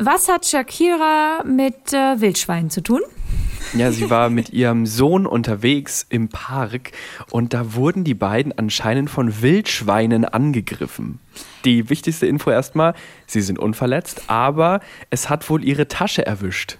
[0.00, 3.00] Was hat Shakira mit äh, Wildschweinen zu tun?
[3.74, 6.92] Ja, sie war mit ihrem Sohn unterwegs im Park
[7.30, 11.18] und da wurden die beiden anscheinend von Wildschweinen angegriffen.
[11.64, 12.94] Die wichtigste Info erstmal,
[13.26, 14.80] sie sind unverletzt, aber
[15.10, 16.78] es hat wohl ihre Tasche erwischt.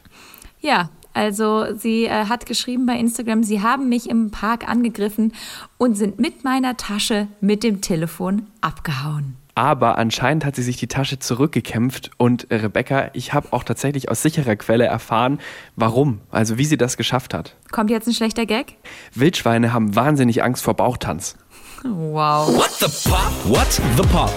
[0.60, 5.34] Ja, also sie äh, hat geschrieben bei Instagram, sie haben mich im Park angegriffen
[5.76, 9.36] und sind mit meiner Tasche mit dem Telefon abgehauen.
[9.58, 14.08] Aber anscheinend hat sie sich die Tasche zurückgekämpft und äh, Rebecca, ich habe auch tatsächlich
[14.08, 15.40] aus sicherer Quelle erfahren,
[15.74, 17.56] warum, also wie sie das geschafft hat.
[17.72, 18.76] Kommt jetzt ein schlechter Gag?
[19.14, 21.34] Wildschweine haben wahnsinnig Angst vor Bauchtanz.
[21.82, 22.54] Wow.
[22.54, 23.32] What the Pop?
[23.46, 24.30] What the Pop?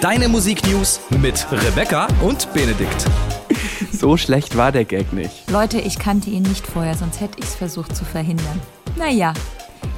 [0.00, 3.06] Deine Musiknews mit Rebecca und Benedikt.
[3.92, 5.48] So schlecht war der Gag nicht.
[5.52, 8.60] Leute, ich kannte ihn nicht vorher, sonst hätte ich es versucht zu verhindern.
[8.96, 9.34] Naja.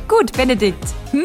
[0.07, 0.85] Gut, Benedikt.
[1.13, 1.25] Hm?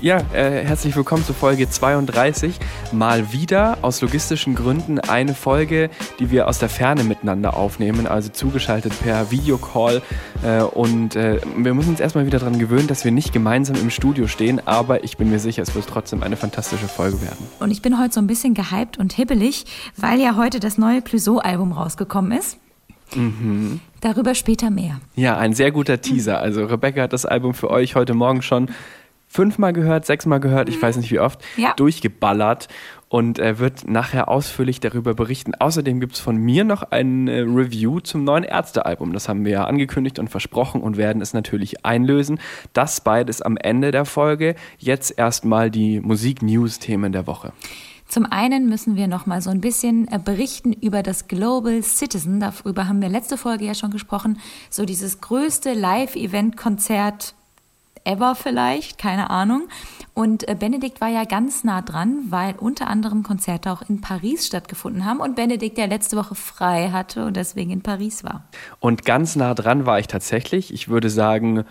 [0.00, 2.54] Ja, äh, herzlich willkommen zu Folge 32.
[2.92, 8.28] Mal wieder aus logistischen Gründen eine Folge, die wir aus der Ferne miteinander aufnehmen, also
[8.28, 10.02] zugeschaltet per Videocall.
[10.42, 13.90] Äh, und äh, wir müssen uns erstmal wieder daran gewöhnen, dass wir nicht gemeinsam im
[13.90, 17.46] Studio stehen, aber ich bin mir sicher, es wird trotzdem eine fantastische Folge werden.
[17.58, 19.64] Und ich bin heute so ein bisschen gehypt und hibbelig,
[19.96, 22.58] weil ja heute das neue Clouseau-Album rausgekommen ist.
[23.14, 23.80] Mhm.
[24.00, 25.00] Darüber später mehr.
[25.16, 26.38] Ja, ein sehr guter Teaser.
[26.38, 28.70] Also Rebecca hat das Album für euch heute Morgen schon
[29.28, 31.74] fünfmal gehört, sechsmal gehört, ich weiß nicht wie oft, Ja.
[31.74, 32.68] durchgeballert
[33.08, 35.54] und er wird nachher ausführlich darüber berichten.
[35.54, 39.12] Außerdem gibt es von mir noch ein äh, Review zum neuen Ärztealbum.
[39.12, 42.40] Das haben wir ja angekündigt und versprochen und werden es natürlich einlösen.
[42.72, 44.54] Das beides am Ende der Folge.
[44.78, 47.52] Jetzt erstmal die Musik-News-Themen der Woche.
[48.06, 52.40] Zum einen müssen wir noch mal so ein bisschen äh, berichten über das Global Citizen.
[52.40, 54.38] Darüber haben wir letzte Folge ja schon gesprochen.
[54.70, 57.34] So dieses größte Live-Event-Konzert
[58.08, 59.68] ever vielleicht, keine Ahnung.
[60.14, 64.46] Und äh, Benedikt war ja ganz nah dran, weil unter anderem Konzerte auch in Paris
[64.46, 68.48] stattgefunden haben und Benedikt ja letzte Woche frei hatte und deswegen in Paris war.
[68.80, 70.72] Und ganz nah dran war ich tatsächlich.
[70.72, 71.64] Ich würde sagen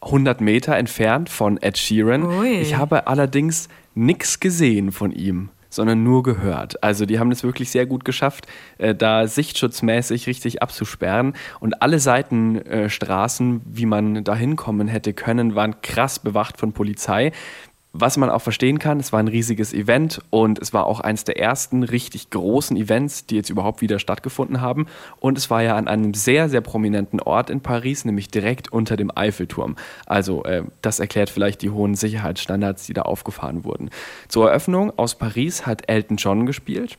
[0.00, 2.24] 100 Meter entfernt von Ed Sheeran.
[2.24, 2.48] Ui.
[2.48, 6.82] Ich habe allerdings nichts gesehen von ihm, sondern nur gehört.
[6.82, 8.46] Also die haben es wirklich sehr gut geschafft,
[8.78, 11.34] äh, da sichtschutzmäßig richtig abzusperren.
[11.60, 17.32] Und alle Seitenstraßen, wie man da hinkommen hätte können, waren krass bewacht von Polizei.
[18.00, 21.24] Was man auch verstehen kann, es war ein riesiges Event und es war auch eines
[21.24, 24.86] der ersten richtig großen Events, die jetzt überhaupt wieder stattgefunden haben.
[25.18, 28.96] Und es war ja an einem sehr, sehr prominenten Ort in Paris, nämlich direkt unter
[28.96, 29.74] dem Eiffelturm.
[30.06, 33.90] Also äh, das erklärt vielleicht die hohen Sicherheitsstandards, die da aufgefahren wurden.
[34.28, 36.98] Zur Eröffnung aus Paris hat Elton John gespielt.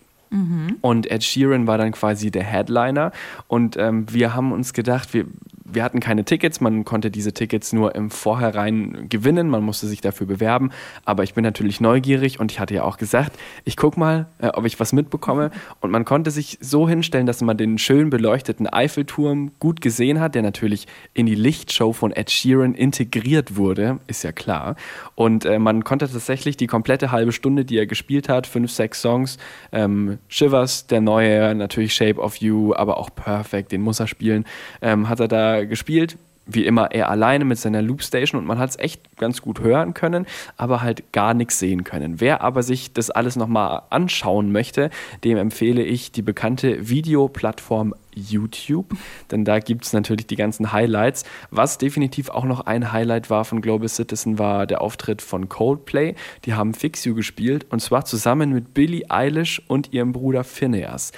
[0.81, 3.11] Und Ed Sheeran war dann quasi der Headliner.
[3.47, 5.25] Und ähm, wir haben uns gedacht, wir,
[5.71, 10.01] wir hatten keine Tickets, man konnte diese Tickets nur im Vorhinein gewinnen, man musste sich
[10.01, 10.71] dafür bewerben.
[11.05, 14.47] Aber ich bin natürlich neugierig und ich hatte ja auch gesagt, ich guck mal, äh,
[14.47, 15.51] ob ich was mitbekomme.
[15.81, 20.35] Und man konnte sich so hinstellen, dass man den schön beleuchteten Eiffelturm gut gesehen hat,
[20.35, 24.75] der natürlich in die Lichtshow von Ed Sheeran integriert wurde, ist ja klar.
[25.15, 29.01] Und äh, man konnte tatsächlich die komplette halbe Stunde, die er gespielt hat, fünf, sechs
[29.01, 29.37] Songs,
[29.71, 34.45] ähm, Shivers, der neue, natürlich Shape of You, aber auch Perfect, den muss er spielen,
[34.81, 36.17] ähm, hat er da gespielt.
[36.51, 39.93] Wie immer er alleine mit seiner Loopstation und man hat es echt ganz gut hören
[39.93, 40.25] können,
[40.57, 42.19] aber halt gar nichts sehen können.
[42.19, 44.89] Wer aber sich das alles nochmal anschauen möchte,
[45.23, 48.95] dem empfehle ich die bekannte Videoplattform YouTube,
[49.29, 51.23] denn da gibt es natürlich die ganzen Highlights.
[51.51, 56.15] Was definitiv auch noch ein Highlight war von Global Citizen, war der Auftritt von Coldplay.
[56.45, 61.11] Die haben Fix You gespielt und zwar zusammen mit Billie Eilish und ihrem Bruder Phineas.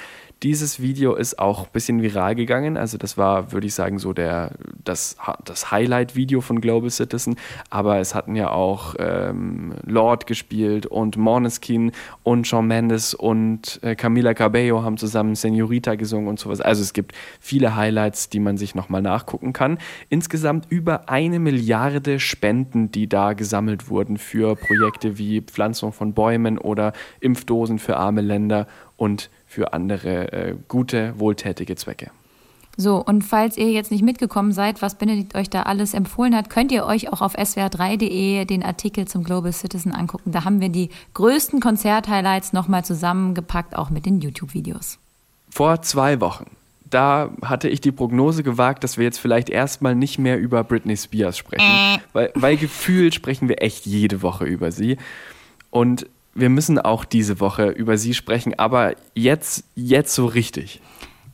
[0.43, 2.75] Dieses Video ist auch ein bisschen viral gegangen.
[2.75, 4.53] Also das war, würde ich sagen, so der,
[4.83, 5.15] das,
[5.45, 7.35] das Highlight-Video von Global Citizen.
[7.69, 11.91] Aber es hatten ja auch ähm, Lord gespielt und Måneskin
[12.23, 16.59] und Shawn Mendes und äh, Camila Cabello haben zusammen Senorita gesungen und sowas.
[16.59, 19.77] Also es gibt viele Highlights, die man sich nochmal nachgucken kann.
[20.09, 26.57] Insgesamt über eine Milliarde Spenden, die da gesammelt wurden für Projekte wie Pflanzung von Bäumen
[26.57, 28.65] oder Impfdosen für arme Länder
[28.97, 32.09] und für andere äh, gute, wohltätige Zwecke.
[32.77, 36.49] So, und falls ihr jetzt nicht mitgekommen seid, was Benedikt euch da alles empfohlen hat,
[36.49, 40.31] könnt ihr euch auch auf swr3.de den Artikel zum Global Citizen angucken.
[40.31, 44.99] Da haben wir die größten Konzert-Highlights nochmal zusammengepackt, auch mit den YouTube-Videos.
[45.49, 46.45] Vor zwei Wochen,
[46.89, 50.95] da hatte ich die Prognose gewagt, dass wir jetzt vielleicht erstmal nicht mehr über Britney
[50.95, 51.99] Spears sprechen.
[52.13, 54.95] Weil, weil gefühlt sprechen wir echt jede Woche über sie.
[55.71, 60.81] Und wir müssen auch diese Woche über sie sprechen, aber jetzt, jetzt so richtig.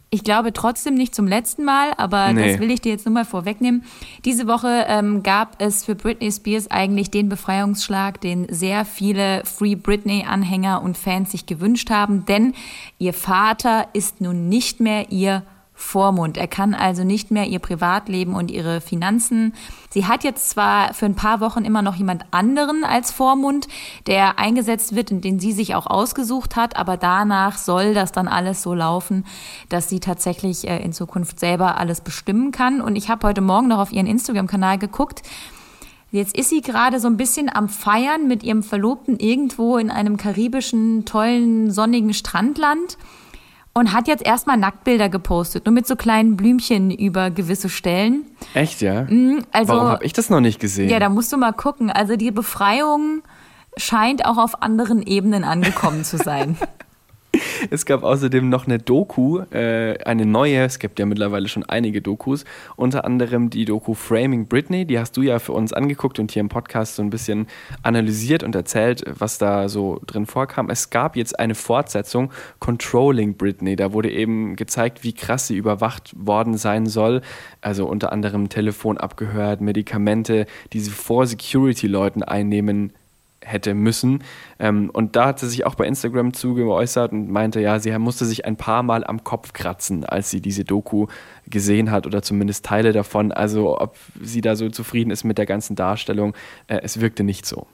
[0.09, 2.51] Ich glaube trotzdem nicht zum letzten Mal, aber Nee.
[2.53, 3.83] das will ich dir jetzt nur mal vorwegnehmen.
[4.23, 9.75] Diese Woche ähm, gab es für Britney Spears eigentlich den Befreiungsschlag, den sehr viele Free
[9.75, 12.53] Britney-Anhänger und Fans sich gewünscht haben, denn
[12.99, 15.43] ihr Vater ist nun nicht mehr ihr
[15.79, 16.37] Vormund.
[16.37, 19.53] Er kann also nicht mehr ihr Privatleben und ihre Finanzen.
[19.91, 23.67] Sie hat jetzt zwar für ein paar Wochen immer noch jemand anderen als Vormund,
[24.07, 28.27] der eingesetzt wird und den sie sich auch ausgesucht hat, aber danach soll das dann
[28.27, 29.23] alles so laufen,
[29.69, 32.81] dass sie tatsächlich äh, in Zukunft selber alles bestimmen kann.
[32.81, 35.21] Und ich habe heute Morgen noch auf ihren Instagram-Kanal geguckt.
[36.09, 40.17] Jetzt ist sie gerade so ein bisschen am Feiern mit ihrem Verlobten irgendwo in einem
[40.17, 42.97] karibischen, tollen, sonnigen Strandland
[43.77, 48.25] und hat jetzt erstmal Nacktbilder gepostet, nur mit so kleinen Blümchen über gewisse Stellen.
[48.55, 49.05] Echt, ja?
[49.51, 50.89] Also, Warum habe ich das noch nicht gesehen?
[50.89, 51.91] ja, da musst du mal gucken.
[51.91, 53.21] Also die Befreiung
[53.77, 56.57] scheint auch auf anderen Ebenen angekommen zu sein.
[57.69, 62.01] Es gab außerdem noch eine Doku, äh, eine neue, es gibt ja mittlerweile schon einige
[62.01, 62.45] Dokus,
[62.75, 66.41] unter anderem die Doku Framing Britney, die hast du ja für uns angeguckt und hier
[66.41, 67.47] im Podcast so ein bisschen
[67.83, 70.69] analysiert und erzählt, was da so drin vorkam.
[70.69, 76.13] Es gab jetzt eine Fortsetzung, Controlling Britney, da wurde eben gezeigt, wie krass sie überwacht
[76.17, 77.21] worden sein soll,
[77.61, 82.93] also unter anderem Telefon abgehört, Medikamente, die sie vor Security-Leuten einnehmen
[83.47, 84.23] hätte müssen.
[84.59, 87.97] Ähm, und da hat sie sich auch bei Instagram zu geäußert und meinte, ja, sie
[87.97, 91.07] musste sich ein paar Mal am Kopf kratzen, als sie diese Doku
[91.47, 93.31] gesehen hat oder zumindest Teile davon.
[93.31, 96.33] Also ob sie da so zufrieden ist mit der ganzen Darstellung,
[96.67, 97.67] äh, es wirkte nicht so.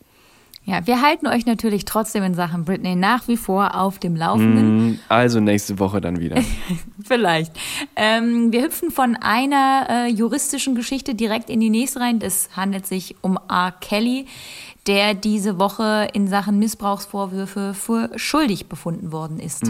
[0.65, 4.91] Ja, wir halten euch natürlich trotzdem in Sachen Britney nach wie vor auf dem Laufenden.
[4.91, 6.41] Mm, Also nächste Woche dann wieder.
[7.03, 7.51] Vielleicht.
[7.97, 12.21] Ähm, wir hüpfen von einer äh, juristischen Geschichte direkt in die nächste rein.
[12.21, 13.73] Es handelt sich um R.
[13.81, 14.25] Kelly,
[14.88, 19.63] der diese Woche in Sachen Missbrauchsvorwürfe für schuldig befunden worden ist.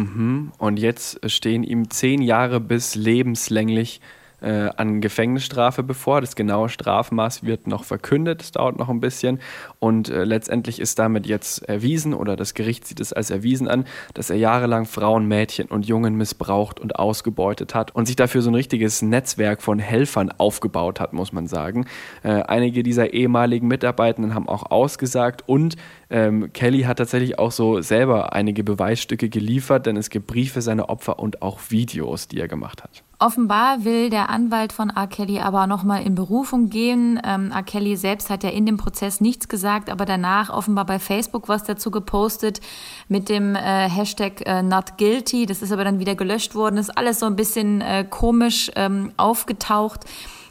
[0.57, 4.01] Und jetzt stehen ihm zehn Jahre bis lebenslänglich
[4.43, 6.21] äh, an Gefängnisstrafe bevor.
[6.21, 9.39] Das genaue Strafmaß wird noch verkündet, es dauert noch ein bisschen.
[9.79, 13.85] Und äh, letztendlich ist damit jetzt erwiesen, oder das Gericht sieht es als erwiesen an,
[14.13, 18.51] dass er jahrelang Frauen, Mädchen und Jungen missbraucht und ausgebeutet hat und sich dafür so
[18.51, 21.85] ein richtiges Netzwerk von Helfern aufgebaut hat, muss man sagen.
[22.23, 25.75] Äh, einige dieser ehemaligen Mitarbeitenden haben auch ausgesagt und
[26.09, 30.89] ähm, Kelly hat tatsächlich auch so selber einige Beweisstücke geliefert, denn es gibt Briefe seiner
[30.89, 33.03] Opfer und auch Videos, die er gemacht hat.
[33.23, 35.07] Offenbar will der Anwalt von R.
[35.07, 37.21] Kelly aber nochmal in Berufung gehen.
[37.23, 37.63] Ähm, R.
[37.63, 41.63] Kelly selbst hat ja in dem Prozess nichts gesagt, aber danach offenbar bei Facebook was
[41.63, 42.59] dazu gepostet
[43.07, 45.45] mit dem äh, Hashtag äh, not guilty.
[45.45, 46.75] Das ist aber dann wieder gelöscht worden.
[46.75, 50.01] Ist alles so ein bisschen äh, komisch ähm, aufgetaucht.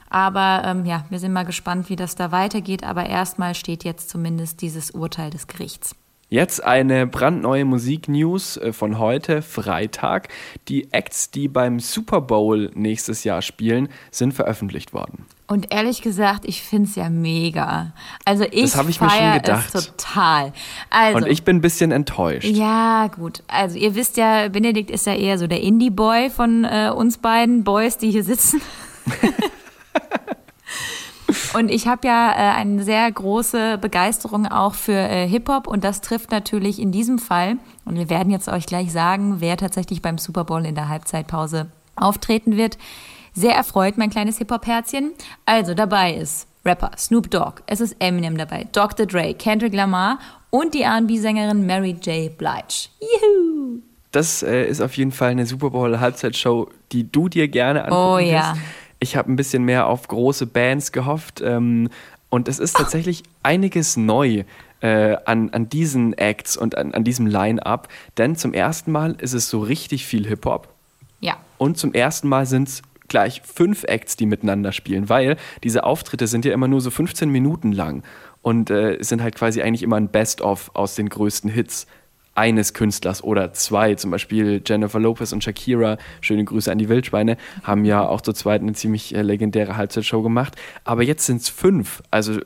[0.09, 2.85] Aber ähm, ja, wir sind mal gespannt, wie das da weitergeht.
[2.85, 5.95] Aber erstmal steht jetzt zumindest dieses Urteil des Gerichts.
[6.33, 10.29] Jetzt eine brandneue Musik-News äh, von heute, Freitag.
[10.67, 15.27] Die Acts, die beim Super Bowl nächstes Jahr spielen, sind veröffentlicht worden.
[15.47, 17.93] Und ehrlich gesagt, ich finde es ja mega.
[18.25, 19.75] Also ich, Das ich mir schon feier gedacht.
[19.75, 20.55] es total.
[20.89, 22.49] Also, Und ich bin ein bisschen enttäuscht.
[22.49, 23.43] Ja, gut.
[23.47, 27.63] Also ihr wisst ja, Benedikt ist ja eher so der Indie-Boy von äh, uns beiden
[27.63, 28.63] Boys, die hier sitzen.
[31.55, 36.01] und ich habe ja äh, eine sehr große Begeisterung auch für äh, Hip-Hop und das
[36.01, 40.19] trifft natürlich in diesem Fall, und wir werden jetzt euch gleich sagen, wer tatsächlich beim
[40.19, 42.79] Super Bowl in der Halbzeitpause auftreten wird.
[43.35, 45.13] Sehr erfreut, mein kleines Hip-Hop-Herzchen.
[45.47, 49.07] Also dabei ist Rapper Snoop Dogg, es ist Eminem dabei, Dr.
[49.07, 50.19] Dre, Kendrick Lamar
[50.51, 52.37] und die R&B-Sängerin Mary J.
[52.37, 52.89] Blige.
[53.01, 53.81] Juhu!
[54.13, 58.03] Das äh, ist auf jeden Fall eine Super Bowl Halbzeitshow, die du dir gerne angucken
[58.03, 58.53] Oh ja.
[58.53, 58.61] wirst.
[59.03, 61.89] Ich habe ein bisschen mehr auf große Bands gehofft ähm,
[62.29, 64.45] und es ist tatsächlich einiges neu
[64.81, 69.33] äh, an, an diesen Acts und an, an diesem Line-Up, denn zum ersten Mal ist
[69.33, 70.69] es so richtig viel Hip-Hop
[71.19, 71.37] Ja.
[71.59, 76.29] und zum ersten Mal sind es gleich fünf Acts, die miteinander spielen, weil diese Auftritte
[76.29, 78.05] sind ja immer nur so 15 Minuten lang
[78.41, 81.89] und äh, sind halt quasi eigentlich immer ein Best-of aus den größten Hits
[82.35, 83.95] eines Künstlers oder zwei.
[83.95, 88.33] Zum Beispiel Jennifer Lopez und Shakira, schöne Grüße an die Wildschweine, haben ja auch zu
[88.33, 90.57] zweit eine ziemlich äh, legendäre Halbzeitshow gemacht.
[90.85, 92.03] Aber jetzt sind es fünf.
[92.11, 92.41] Also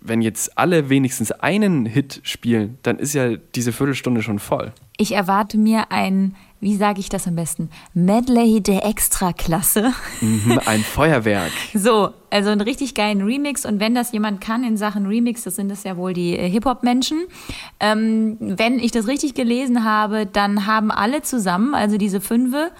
[0.00, 4.72] wenn jetzt alle wenigstens einen Hit spielen, dann ist ja diese Viertelstunde schon voll.
[4.96, 9.92] Ich erwarte mir ein, wie sage ich das am besten, Medley der Extraklasse.
[10.20, 11.52] Mhm, ein Feuerwerk.
[11.74, 13.64] So, also einen richtig geilen Remix.
[13.66, 16.48] Und wenn das jemand kann in Sachen Remix, das sind es ja wohl die äh,
[16.48, 17.26] Hip-Hop-Menschen.
[17.80, 22.70] Ähm, wenn ich das richtig gelesen habe, dann haben alle zusammen, also diese Fünfe,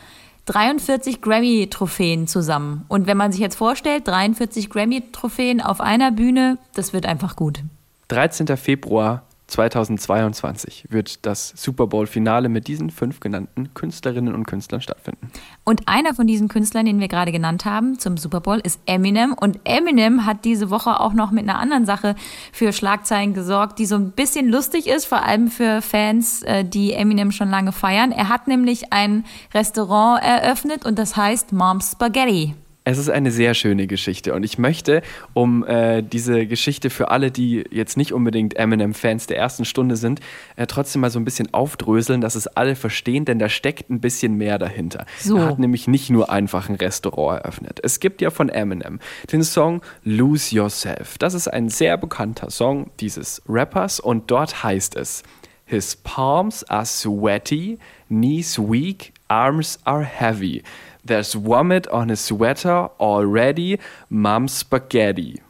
[0.47, 2.85] 43 Grammy-Trophäen zusammen.
[2.89, 7.63] Und wenn man sich jetzt vorstellt, 43 Grammy-Trophäen auf einer Bühne, das wird einfach gut.
[8.09, 8.57] 13.
[8.57, 15.31] Februar 2022 wird das Super Bowl-Finale mit diesen fünf genannten Künstlerinnen und Künstlern stattfinden.
[15.65, 19.33] Und einer von diesen Künstlern, den wir gerade genannt haben zum Super Bowl, ist Eminem.
[19.33, 22.17] Und Eminem hat diese Woche auch noch mit einer anderen Sache
[22.53, 26.93] für Schlagzeilen gesorgt, die so ein bisschen lustig ist, vor allem für Fans, äh, die
[26.93, 28.11] Eminem schon lange feiern.
[28.11, 29.25] Er hat nämlich ein
[29.55, 32.55] Restaurant eröffnet und das heißt Mom's Spaghetti.
[32.89, 35.03] Es ist eine sehr schöne Geschichte und ich möchte,
[35.35, 40.21] um äh, diese Geschichte für alle, die jetzt nicht unbedingt Eminem-Fans der ersten Stunde sind,
[40.55, 43.99] äh, trotzdem mal so ein bisschen aufdröseln, dass es alle verstehen, denn da steckt ein
[43.99, 45.05] bisschen mehr dahinter.
[45.19, 45.37] So.
[45.37, 47.81] Er hat nämlich nicht nur einfach ein Restaurant eröffnet.
[47.83, 49.01] Es gibt ja von Eminem
[49.33, 51.19] den Song Lose Yourself.
[51.19, 55.25] Das ist ein sehr bekannter Song dieses Rappers und dort heißt es,
[55.65, 60.63] His palms are sweaty, knees weak, arms are heavy.
[61.07, 65.41] There's vomit on his sweater already, Mom Spaghetti.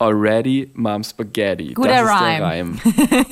[0.00, 1.74] Already Mom Spaghetti.
[1.74, 2.38] Guter das ist Rhyme.
[2.38, 2.80] der Reim.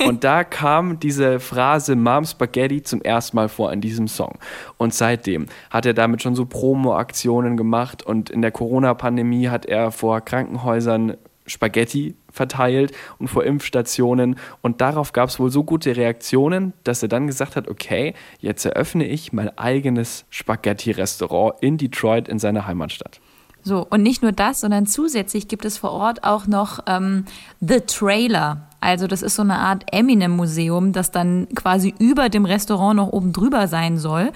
[0.07, 4.37] Und da kam diese Phrase Mom Spaghetti zum ersten Mal vor in diesem Song.
[4.77, 9.91] Und seitdem hat er damit schon so Promo-Aktionen gemacht und in der Corona-Pandemie hat er
[9.91, 14.35] vor Krankenhäusern Spaghetti verteilt und vor Impfstationen.
[14.61, 18.65] Und darauf gab es wohl so gute Reaktionen, dass er dann gesagt hat, okay, jetzt
[18.65, 23.21] eröffne ich mein eigenes Spaghetti-Restaurant in Detroit in seiner Heimatstadt.
[23.65, 27.23] So, und nicht nur das, sondern zusätzlich gibt es vor Ort auch noch ähm,
[27.61, 28.67] The Trailer.
[28.81, 33.31] Also das ist so eine Art Eminem-Museum, das dann quasi über dem Restaurant noch oben
[33.31, 34.33] drüber sein soll.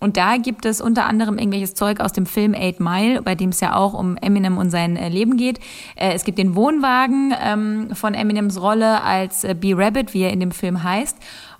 [0.00, 3.50] Und da gibt es unter anderem irgendwelches Zeug aus dem Film Eight Mile, bei dem
[3.50, 5.58] es ja auch um Eminem und sein äh, Leben geht.
[5.96, 10.40] Äh, es gibt den Wohnwagen ähm, von Eminems Rolle als äh, B-Rabbit, wie er in
[10.40, 11.16] dem Film heißt.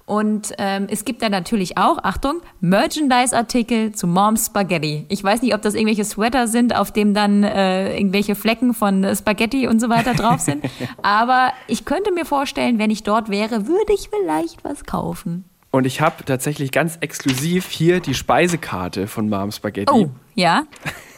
[0.08, 5.04] Und ähm, es gibt da natürlich auch, Achtung, Merchandise-Artikel zu Mom's Spaghetti.
[5.10, 9.04] Ich weiß nicht, ob das irgendwelche Sweater sind, auf dem dann äh, irgendwelche Flecken von
[9.14, 10.64] Spaghetti und so weiter drauf sind.
[11.02, 15.44] Aber ich könnte mir vorstellen, wenn ich dort wäre, würde ich vielleicht was kaufen.
[15.70, 19.92] Und ich habe tatsächlich ganz exklusiv hier die Speisekarte von Mom Spaghetti.
[19.92, 20.64] Oh, ja.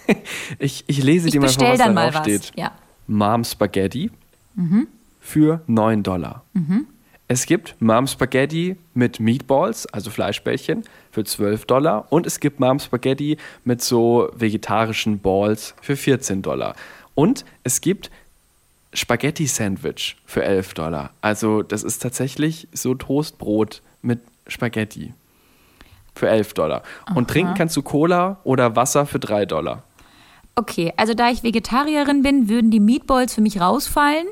[0.59, 2.53] ich, ich lese ich dir mal vor, was dann darauf steht.
[2.57, 2.73] Ja.
[3.07, 4.11] Mom Spaghetti
[4.57, 4.89] mhm.
[5.21, 6.43] für 9 Dollar.
[6.53, 6.87] Mhm.
[7.29, 12.07] Es gibt Mom Spaghetti mit Meatballs, also Fleischbällchen, für 12 Dollar.
[12.11, 16.75] Und es gibt Mom Spaghetti mit so vegetarischen Balls für 14 Dollar.
[17.15, 18.11] Und es gibt
[18.93, 21.11] Spaghetti Sandwich für 11 Dollar.
[21.21, 24.19] Also das ist tatsächlich so Toastbrot mit
[24.51, 25.15] Spaghetti
[26.15, 26.83] für 11 Dollar.
[27.07, 27.15] Aha.
[27.17, 29.83] Und trinken kannst du Cola oder Wasser für 3 Dollar.
[30.57, 34.27] Okay, also da ich Vegetarierin bin, würden die Meatballs für mich rausfallen.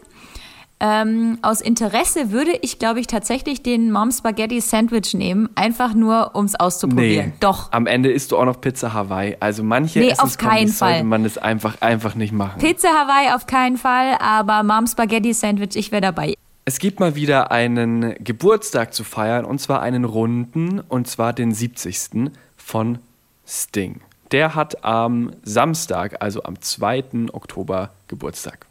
[0.80, 6.36] Ähm, aus Interesse würde ich, glaube ich, tatsächlich den Mom Spaghetti Sandwich nehmen, einfach nur,
[6.36, 7.28] um es auszuprobieren.
[7.28, 7.72] Nee, Doch.
[7.72, 9.36] Am Ende isst du auch noch Pizza Hawaii.
[9.40, 10.92] Also manche nee, auf keinen Fall.
[10.92, 12.60] sollte man das einfach, einfach nicht machen.
[12.60, 16.34] Pizza Hawaii auf keinen Fall, aber Mom Spaghetti Sandwich, ich wäre dabei.
[16.68, 21.54] Es gibt mal wieder einen Geburtstag zu feiern und zwar einen runden und zwar den
[21.54, 22.30] 70.
[22.58, 22.98] von
[23.46, 24.02] Sting.
[24.32, 27.30] Der hat am Samstag, also am 2.
[27.32, 28.66] Oktober Geburtstag.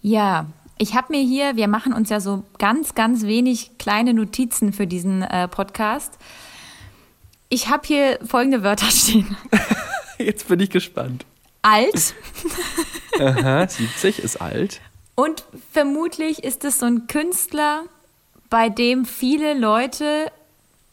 [0.00, 0.46] Ja,
[0.78, 4.86] ich habe mir hier, wir machen uns ja so ganz, ganz wenig kleine Notizen für
[4.86, 6.12] diesen äh, Podcast.
[7.48, 9.36] Ich habe hier folgende Wörter stehen.
[10.18, 11.26] Jetzt bin ich gespannt.
[11.62, 12.14] Alt.
[13.18, 14.80] Aha, 70 ist alt.
[15.18, 17.82] Und vermutlich ist es so ein Künstler,
[18.50, 20.30] bei dem viele Leute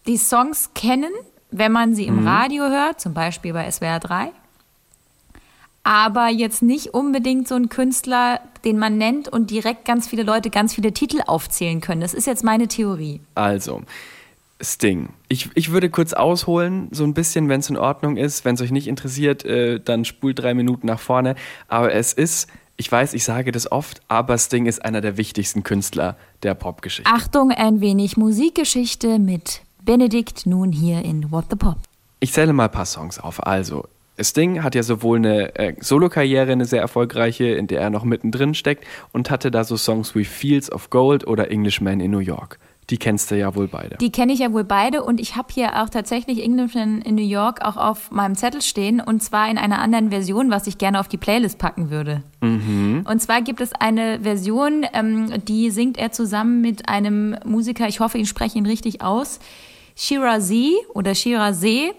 [0.07, 1.11] die Songs kennen,
[1.51, 2.27] wenn man sie im mhm.
[2.27, 4.31] Radio hört, zum Beispiel bei SWR 3.
[5.83, 10.49] Aber jetzt nicht unbedingt so ein Künstler, den man nennt und direkt ganz viele Leute
[10.49, 12.01] ganz viele Titel aufzählen können.
[12.01, 13.21] Das ist jetzt meine Theorie.
[13.35, 13.83] Also,
[14.59, 15.09] Sting.
[15.27, 18.43] Ich, ich würde kurz ausholen, so ein bisschen, wenn es in Ordnung ist.
[18.43, 21.35] Wenn es euch nicht interessiert, äh, dann spult drei Minuten nach vorne.
[21.67, 25.63] Aber es ist ich weiß, ich sage das oft, aber Sting ist einer der wichtigsten
[25.63, 27.11] Künstler der Popgeschichte.
[27.11, 31.77] Achtung, ein wenig Musikgeschichte mit Benedikt nun hier in What the Pop.
[32.19, 33.45] Ich zähle mal ein paar Songs auf.
[33.45, 33.85] Also,
[34.19, 38.53] Sting hat ja sowohl eine äh, Solokarriere, eine sehr erfolgreiche, in der er noch mittendrin
[38.55, 42.59] steckt, und hatte da so Songs wie Fields of Gold oder Englishman in New York.
[42.89, 43.97] Die kennst du ja wohl beide.
[43.97, 47.23] Die kenne ich ja wohl beide und ich habe hier auch tatsächlich Englishman in New
[47.25, 50.99] York auch auf meinem Zettel stehen und zwar in einer anderen Version, was ich gerne
[50.99, 52.21] auf die Playlist packen würde.
[52.41, 53.05] Mhm.
[53.09, 57.99] Und zwar gibt es eine Version, ähm, die singt er zusammen mit einem Musiker, ich
[57.99, 59.39] hoffe, ich spreche ihn richtig aus,
[59.95, 61.93] Shirazee oder Shirazee.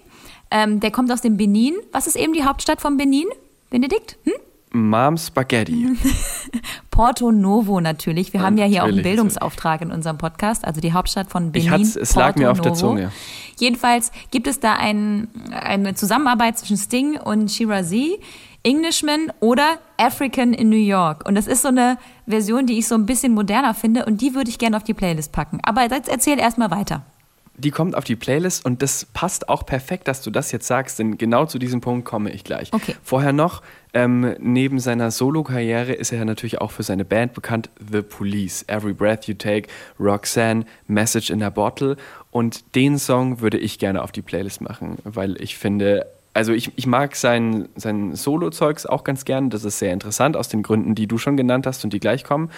[0.51, 1.75] Ähm, der kommt aus dem Benin.
[1.91, 3.27] Was ist eben die Hauptstadt von Benin?
[3.71, 4.17] Benedikt?
[4.25, 4.35] Hm?
[4.77, 5.89] Mom Spaghetti.
[6.91, 8.33] Porto Novo natürlich.
[8.33, 9.17] Wir haben ja hier auch einen Natürlich.
[9.17, 11.67] Bildungsauftrag in unserem Podcast, also die Hauptstadt von Benin.
[11.67, 12.81] Ich hat's- es lag Porto mir auf der Novo.
[12.81, 13.13] Zunge.
[13.59, 18.19] Jedenfalls gibt es da ein, eine Zusammenarbeit zwischen Sting und Shirazee,
[18.63, 21.27] Englishman oder African in New York.
[21.29, 24.35] Und das ist so eine Version, die ich so ein bisschen moderner finde und die
[24.35, 25.61] würde ich gerne auf die Playlist packen.
[25.63, 27.03] Aber jetzt erzähl erstmal weiter.
[27.59, 30.99] Die kommt auf die Playlist und das passt auch perfekt, dass du das jetzt sagst,
[30.99, 32.73] denn genau zu diesem Punkt komme ich gleich.
[32.73, 32.95] Okay.
[33.03, 33.63] Vorher noch,
[33.95, 38.93] ähm, neben seiner Solo-Karriere ist er natürlich auch für seine Band bekannt, The Police, Every
[38.93, 41.97] Breath You Take, Roxanne, Message in a Bottle
[42.31, 46.71] und den Song würde ich gerne auf die Playlist machen, weil ich finde, also ich,
[46.77, 50.95] ich mag sein, sein Solo-Zeugs auch ganz gern, das ist sehr interessant aus den Gründen,
[50.95, 52.51] die du schon genannt hast und die gleich kommen.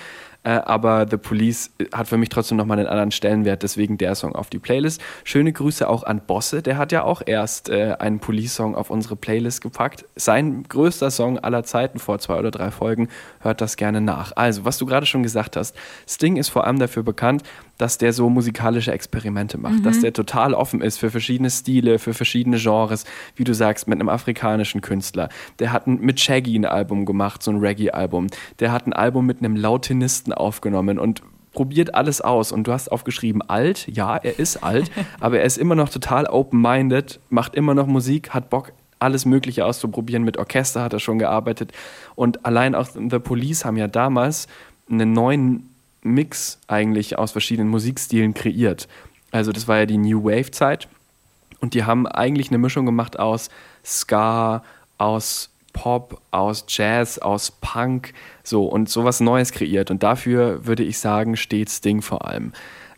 [0.45, 4.35] Äh, aber The Police hat für mich trotzdem nochmal einen anderen Stellenwert, deswegen der Song
[4.35, 5.01] auf die Playlist.
[5.25, 9.17] Schöne Grüße auch an Bosse, der hat ja auch erst äh, einen Police-Song auf unsere
[9.17, 10.05] Playlist gepackt.
[10.17, 13.09] Sein größter Song aller Zeiten vor zwei oder drei Folgen,
[13.41, 14.33] hört das gerne nach.
[14.37, 15.77] Also, was du gerade schon gesagt hast,
[16.09, 17.43] Sting ist vor allem dafür bekannt,
[17.79, 22.13] dass der so musikalische Experimente macht, dass der total offen ist für verschiedene Stile, für
[22.13, 23.05] verschiedene Genres,
[23.37, 25.29] wie du sagst, mit einem afrikanischen Künstler.
[25.61, 28.27] Der hat ein, mit Shaggy ein Album gemacht, so ein Reggae-Album.
[28.59, 32.53] Der hat ein Album mit einem Lautinisten aufgenommen und probiert alles aus.
[32.53, 36.27] Und du hast aufgeschrieben, alt, ja, er ist alt, aber er ist immer noch total
[36.27, 40.25] open-minded, macht immer noch Musik, hat Bock, alles Mögliche auszuprobieren.
[40.25, 41.73] Mit Orchester hat er schon gearbeitet.
[42.17, 44.49] Und allein auch The Police haben ja damals
[44.91, 45.69] einen neuen
[46.03, 48.89] Mix eigentlich aus verschiedenen Musikstilen kreiert.
[49.31, 50.89] Also das war ja die New Wave Zeit
[51.61, 53.51] und die haben eigentlich eine Mischung gemacht aus
[53.85, 54.63] Ska,
[54.97, 58.13] aus Pop, aus Jazz, aus Punk,
[58.43, 59.91] so und sowas Neues kreiert.
[59.91, 62.53] Und dafür würde ich sagen, steht Sting vor allem.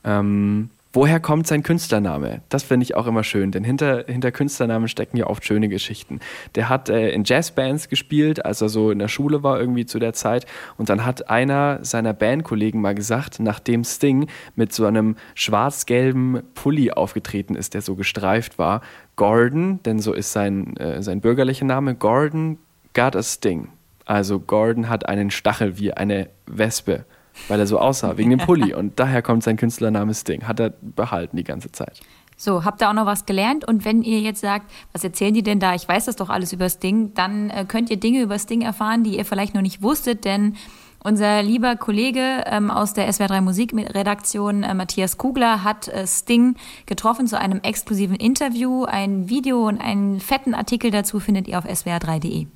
[0.05, 2.43] Ähm, woher kommt sein Künstlername?
[2.49, 6.21] Das finde ich auch immer schön, denn hinter, hinter Künstlernamen stecken ja oft schöne Geschichten.
[6.55, 9.99] Der hat äh, in Jazzbands gespielt, als er so in der Schule war irgendwie zu
[9.99, 10.47] der Zeit.
[10.77, 16.91] Und dann hat einer seiner Bandkollegen mal gesagt, nachdem Sting mit so einem schwarz-gelben Pulli
[16.91, 18.81] aufgetreten ist, der so gestreift war,
[19.17, 22.59] Gordon, denn so ist sein, äh, sein bürgerlicher Name, Gordon
[22.95, 23.69] got a Sting.
[24.07, 27.05] Also Gordon hat einen Stachel wie eine Wespe,
[27.49, 28.75] weil er so aussah, wegen dem Pulli.
[28.81, 30.47] Und daher kommt sein Künstlername Sting.
[30.47, 32.01] Hat er behalten die ganze Zeit.
[32.37, 33.69] So, habt ihr auch noch was gelernt?
[33.69, 35.75] Und wenn ihr jetzt sagt, was erzählen die denn da?
[35.75, 39.05] Ich weiß das doch alles über Sting, dann äh, könnt ihr Dinge über Sting erfahren,
[39.05, 40.57] die ihr vielleicht noch nicht wusstet, denn
[41.03, 46.57] unser lieber Kollege ähm, aus der SWR3 Musikredaktion, äh, Matthias Kugler, hat äh, Sting
[46.87, 48.85] getroffen zu einem exklusiven Interview.
[48.85, 52.47] Ein Video und einen fetten Artikel dazu findet ihr auf swr3.de.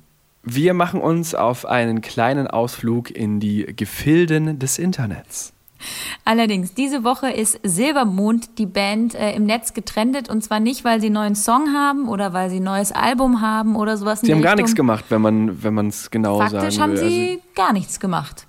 [0.45, 5.53] Wir machen uns auf einen kleinen Ausflug in die Gefilden des Internets.
[6.23, 10.29] Allerdings, diese Woche ist Silbermond, die Band, äh, im Netz getrendet.
[10.29, 13.41] Und zwar nicht, weil sie einen neuen Song haben oder weil sie ein neues Album
[13.41, 14.21] haben oder sowas.
[14.21, 14.63] Sie haben die gar Richtung.
[14.65, 17.03] nichts gemacht, wenn man es genau Faktisch sagen haben will.
[17.03, 18.44] Also sie gar nichts gemacht.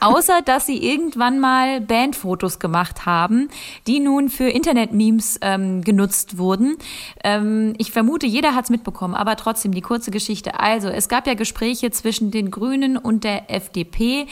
[0.00, 3.48] Außer, dass sie irgendwann mal Bandfotos gemacht haben,
[3.86, 6.76] die nun für Internet-Memes ähm, genutzt wurden.
[7.24, 10.60] Ähm, ich vermute, jeder hat es mitbekommen, aber trotzdem die kurze Geschichte.
[10.60, 14.26] Also, es gab ja Gespräche zwischen den Grünen und der FDP,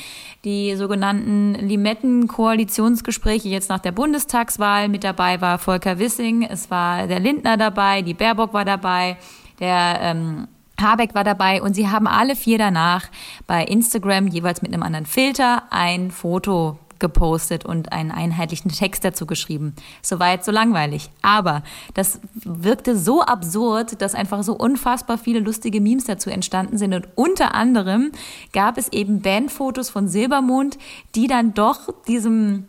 [0.44, 4.88] die sogenannten Limetten-Koalitionsgespräche jetzt nach der Bundestagswahl.
[4.88, 9.16] Mit dabei war Volker Wissing, es war der Lindner dabei, die Baerbock war dabei,
[9.60, 10.48] der ähm,
[10.80, 13.06] Habeck war dabei und sie haben alle vier danach
[13.46, 19.26] bei Instagram jeweils mit einem anderen Filter ein Foto gepostet und einen einheitlichen Text dazu
[19.26, 19.74] geschrieben.
[20.00, 21.10] Soweit so langweilig.
[21.22, 26.94] Aber das wirkte so absurd, dass einfach so unfassbar viele lustige Memes dazu entstanden sind.
[26.94, 28.12] Und unter anderem
[28.52, 30.78] gab es eben Bandfotos von Silbermond,
[31.14, 32.68] die dann doch diesem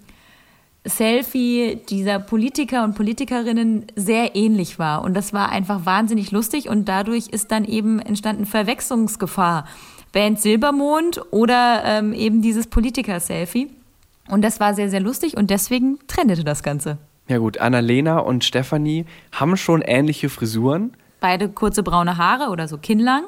[0.85, 5.03] Selfie dieser Politiker und Politikerinnen sehr ähnlich war.
[5.03, 9.65] Und das war einfach wahnsinnig lustig und dadurch ist dann eben entstanden Verwechslungsgefahr.
[10.13, 13.69] Band Silbermond oder ähm, eben dieses Politiker-Selfie.
[14.29, 16.97] Und das war sehr, sehr lustig und deswegen trendete das Ganze.
[17.27, 20.93] Ja gut, Annalena und Stefanie haben schon ähnliche Frisuren.
[21.19, 23.23] Beide kurze braune Haare oder so kinnlang.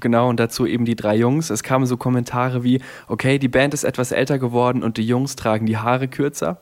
[0.00, 1.50] Genau, und dazu eben die drei Jungs.
[1.50, 5.36] Es kamen so Kommentare wie, okay, die Band ist etwas älter geworden und die Jungs
[5.36, 6.60] tragen die Haare kürzer.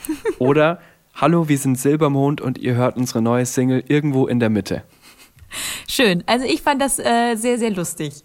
[0.38, 0.80] Oder,
[1.14, 4.84] hallo, wir sind Silbermond und ihr hört unsere neue Single irgendwo in der Mitte.
[5.88, 6.22] Schön.
[6.26, 8.24] Also ich fand das äh, sehr, sehr lustig.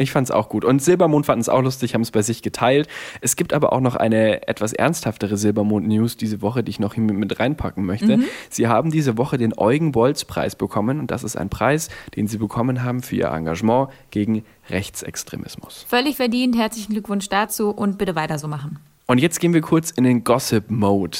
[0.00, 0.64] Ich fand's auch gut.
[0.64, 2.88] Und Silbermond fanden es auch lustig, haben es bei sich geteilt.
[3.20, 7.38] Es gibt aber auch noch eine etwas ernsthaftere Silbermond-News diese Woche, die ich noch mit
[7.38, 8.20] reinpacken möchte.
[8.48, 12.82] Sie haben diese Woche den Eugen-Bolz-Preis bekommen und das ist ein Preis, den sie bekommen
[12.82, 15.84] haben für ihr Engagement gegen Rechtsextremismus.
[15.86, 16.56] Völlig verdient.
[16.56, 18.78] Herzlichen Glückwunsch dazu und bitte weiter so machen.
[19.10, 21.18] Und jetzt gehen wir kurz in den Gossip-Mode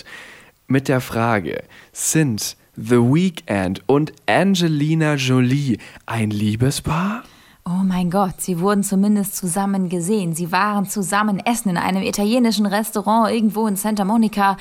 [0.68, 5.76] mit der Frage, sind The Weeknd und Angelina Jolie
[6.06, 7.24] ein Liebespaar?
[7.64, 10.36] Oh mein Gott, sie wurden zumindest zusammen gesehen.
[10.36, 14.56] Sie waren zusammen essen in einem italienischen Restaurant irgendwo in Santa Monica.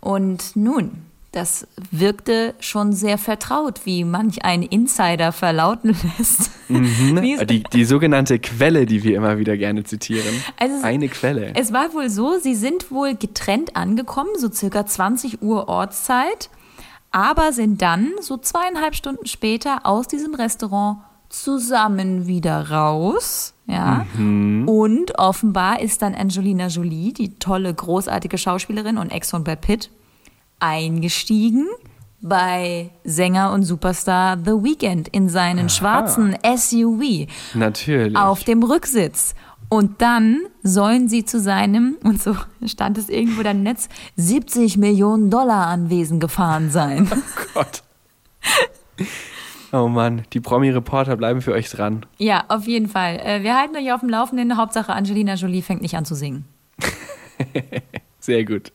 [0.00, 6.50] Und nun, das wirkte schon sehr vertraut, wie manch ein Insider verlauten lässt.
[6.68, 7.46] Mhm.
[7.46, 10.34] Die, die, sogenannte Quelle, die wir immer wieder gerne zitieren.
[10.58, 11.52] Also Eine Quelle.
[11.54, 16.50] Es war wohl so, sie sind wohl getrennt angekommen, so circa 20 Uhr Ortszeit,
[17.10, 23.54] aber sind dann so zweieinhalb Stunden später aus diesem Restaurant zusammen wieder raus.
[23.66, 24.06] Ja.
[24.16, 24.68] Mhm.
[24.68, 29.90] Und offenbar ist dann Angelina Jolie, die tolle, großartige Schauspielerin und Ex von Brad Pitt,
[30.60, 31.66] eingestiegen
[32.20, 35.68] bei Sänger und Superstar The Weeknd in seinen Aha.
[35.68, 37.28] schwarzen SUV.
[37.54, 38.16] Natürlich.
[38.16, 39.34] Auf dem Rücksitz.
[39.68, 45.30] Und dann sollen sie zu seinem, und so stand es irgendwo im Netz, 70 Millionen
[45.30, 47.10] Dollar Anwesen gefahren sein.
[47.56, 47.82] Oh Gott.
[49.72, 52.06] Oh Mann, die Promi-Reporter bleiben für euch dran.
[52.18, 53.18] Ja, auf jeden Fall.
[53.18, 54.56] Äh, wir halten euch auf dem Laufenden.
[54.56, 56.44] Hauptsache Angelina Jolie fängt nicht an zu singen.
[58.20, 58.72] Sehr gut.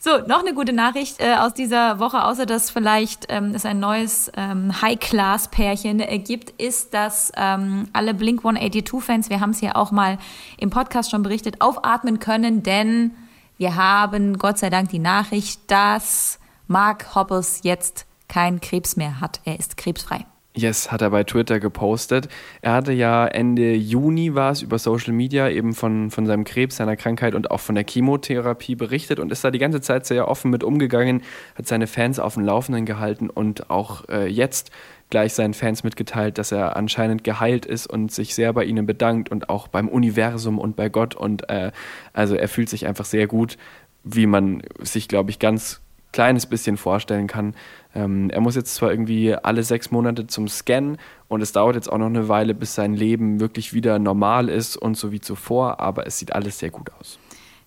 [0.00, 3.80] So, noch eine gute Nachricht äh, aus dieser Woche, außer dass vielleicht ähm, es ein
[3.80, 9.74] neues ähm, High-Class-Pärchen äh, gibt, ist, dass ähm, alle Blink 182-Fans, wir haben es ja
[9.74, 10.18] auch mal
[10.56, 13.12] im Podcast schon berichtet, aufatmen können, denn
[13.56, 19.40] wir haben Gott sei Dank die Nachricht, dass Mark Hoppus jetzt keinen Krebs mehr hat.
[19.44, 20.26] Er ist krebsfrei.
[20.58, 22.28] Yes, hat er bei Twitter gepostet.
[22.62, 26.78] Er hatte ja Ende Juni war es über Social Media eben von, von seinem Krebs,
[26.78, 30.26] seiner Krankheit und auch von der Chemotherapie berichtet und ist da die ganze Zeit sehr
[30.26, 31.22] offen mit umgegangen,
[31.54, 34.72] hat seine Fans auf dem Laufenden gehalten und auch äh, jetzt
[35.10, 39.30] gleich seinen Fans mitgeteilt, dass er anscheinend geheilt ist und sich sehr bei ihnen bedankt
[39.30, 41.70] und auch beim Universum und bei Gott und äh,
[42.12, 43.58] also er fühlt sich einfach sehr gut,
[44.02, 45.82] wie man sich, glaube ich, ganz
[46.18, 47.54] kleines bisschen vorstellen kann.
[47.94, 50.96] Ähm, er muss jetzt zwar irgendwie alle sechs Monate zum Scan
[51.28, 54.76] und es dauert jetzt auch noch eine Weile, bis sein Leben wirklich wieder normal ist
[54.76, 57.20] und so wie zuvor, aber es sieht alles sehr gut aus.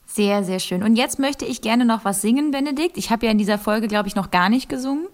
[0.06, 0.84] Sehr, sehr schön.
[0.84, 2.98] Und jetzt möchte ich gerne noch was singen, Benedikt.
[2.98, 5.08] Ich habe ja in dieser Folge, glaube ich, noch gar nicht gesungen.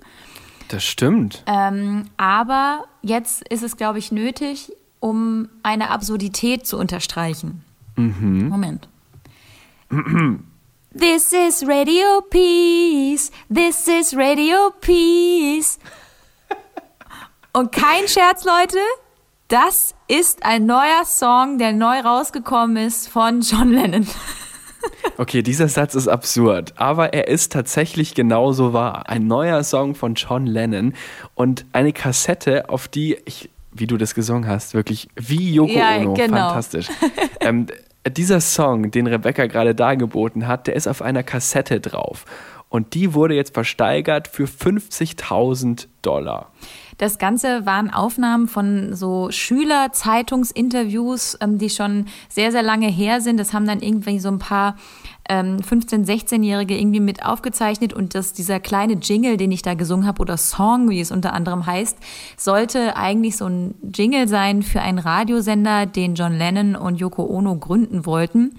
[0.69, 1.43] Das stimmt.
[1.45, 7.63] Ähm, aber jetzt ist es, glaube ich, nötig, um eine Absurdität zu unterstreichen.
[7.97, 8.47] Mhm.
[8.50, 8.89] Moment.
[10.99, 13.29] This is Radio Peace.
[13.53, 15.77] This is Radio Peace.
[17.53, 18.79] Und kein Scherz, Leute.
[19.47, 24.07] Das ist ein neuer Song, der neu rausgekommen ist von John Lennon.
[25.17, 29.10] Okay, dieser Satz ist absurd, aber er ist tatsächlich genauso wahr.
[29.10, 30.93] Ein neuer Song von John Lennon
[31.33, 35.97] und eine Kassette, auf die ich, wie du das gesungen hast, wirklich wie Yoko ja,
[35.97, 36.38] Ono, genau.
[36.38, 36.88] fantastisch.
[37.39, 37.65] ähm,
[38.10, 42.26] dieser Song, den Rebecca gerade dargeboten hat, der ist auf einer Kassette drauf.
[42.70, 46.52] Und die wurde jetzt versteigert für 50.000 Dollar.
[46.97, 53.38] Das Ganze waren Aufnahmen von so Schüler-Zeitungsinterviews, ähm, die schon sehr, sehr lange her sind.
[53.38, 54.75] Das haben dann irgendwie so ein paar
[55.29, 60.07] ähm, 15-, 16-Jährige irgendwie mit aufgezeichnet und dass dieser kleine Jingle, den ich da gesungen
[60.07, 61.97] habe, oder Song, wie es unter anderem heißt,
[62.36, 67.57] sollte eigentlich so ein Jingle sein für einen Radiosender, den John Lennon und Yoko Ono
[67.57, 68.57] gründen wollten.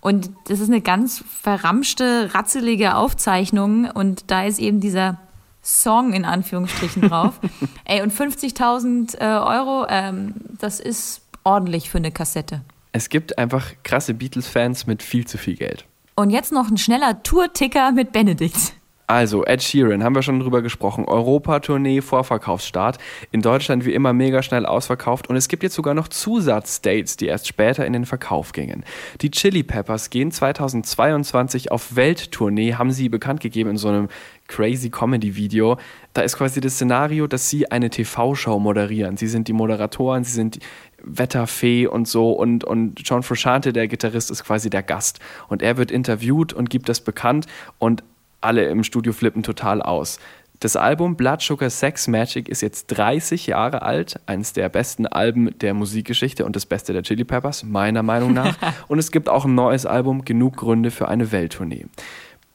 [0.00, 5.18] Und das ist eine ganz verramschte, ratzelige Aufzeichnung und da ist eben dieser
[5.64, 7.40] Song in Anführungsstrichen drauf.
[7.84, 12.62] Ey, und 50.000 äh, Euro, ähm, das ist ordentlich für eine Kassette.
[12.92, 15.84] Es gibt einfach krasse Beatles-Fans mit viel zu viel Geld.
[16.14, 18.74] Und jetzt noch ein schneller Tour-Ticker mit Benedikt.
[19.06, 21.04] Also, Ed Sheeran, haben wir schon drüber gesprochen.
[21.04, 22.98] Europa-Tournee, Vorverkaufsstart.
[23.32, 25.28] In Deutschland wie immer mega schnell ausverkauft.
[25.28, 28.82] Und es gibt jetzt sogar noch Zusatzdates, die erst später in den Verkauf gingen.
[29.20, 34.08] Die Chili Peppers gehen 2022 auf Welttournee, haben sie bekannt gegeben in so einem
[34.48, 35.76] crazy Comedy-Video.
[36.14, 39.18] Da ist quasi das Szenario, dass sie eine TV-Show moderieren.
[39.18, 40.60] Sie sind die Moderatoren, sie sind
[41.02, 45.20] Wetterfee und so und, und John Frusciante, der Gitarrist, ist quasi der Gast.
[45.48, 47.46] Und er wird interviewt und gibt das bekannt
[47.78, 48.02] und
[48.44, 50.18] alle im Studio flippen total aus.
[50.60, 55.58] Das Album Blood Sugar Sex Magic ist jetzt 30 Jahre alt, eines der besten Alben
[55.58, 58.56] der Musikgeschichte und das Beste der Chili Peppers, meiner Meinung nach.
[58.88, 61.86] und es gibt auch ein neues Album, genug Gründe für eine Welttournee.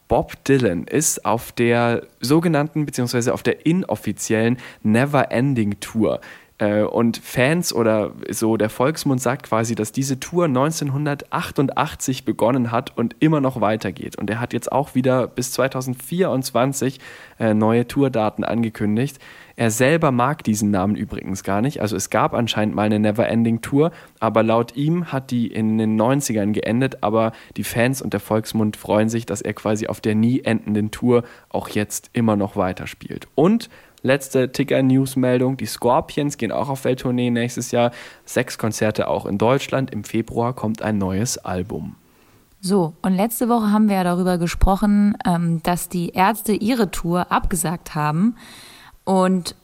[0.08, 3.30] Bob Dylan ist auf der sogenannten bzw.
[3.30, 6.19] auf der inoffiziellen Never Ending Tour
[6.83, 13.15] und Fans oder so der Volksmund sagt quasi, dass diese Tour 1988 begonnen hat und
[13.19, 14.17] immer noch weitergeht.
[14.17, 16.99] Und er hat jetzt auch wieder bis 2024
[17.39, 19.19] äh, neue Tourdaten angekündigt.
[19.55, 21.81] Er selber mag diesen Namen übrigens gar nicht.
[21.81, 25.99] Also es gab anscheinend mal eine Neverending Tour, aber laut ihm hat die in den
[25.99, 27.03] 90ern geendet.
[27.03, 30.91] Aber die Fans und der Volksmund freuen sich, dass er quasi auf der nie endenden
[30.91, 33.27] Tour auch jetzt immer noch weiterspielt.
[33.35, 33.69] Und
[34.01, 35.57] letzte Ticker-News-Meldung.
[35.57, 37.91] Die Scorpions gehen auch auf Welttournee nächstes Jahr.
[38.25, 39.91] Sechs Konzerte auch in Deutschland.
[39.91, 41.95] Im Februar kommt ein neues Album.
[42.62, 47.31] So, und letzte Woche haben wir ja darüber gesprochen, ähm, dass die Ärzte ihre Tour
[47.31, 48.35] abgesagt haben.
[49.05, 49.55] Und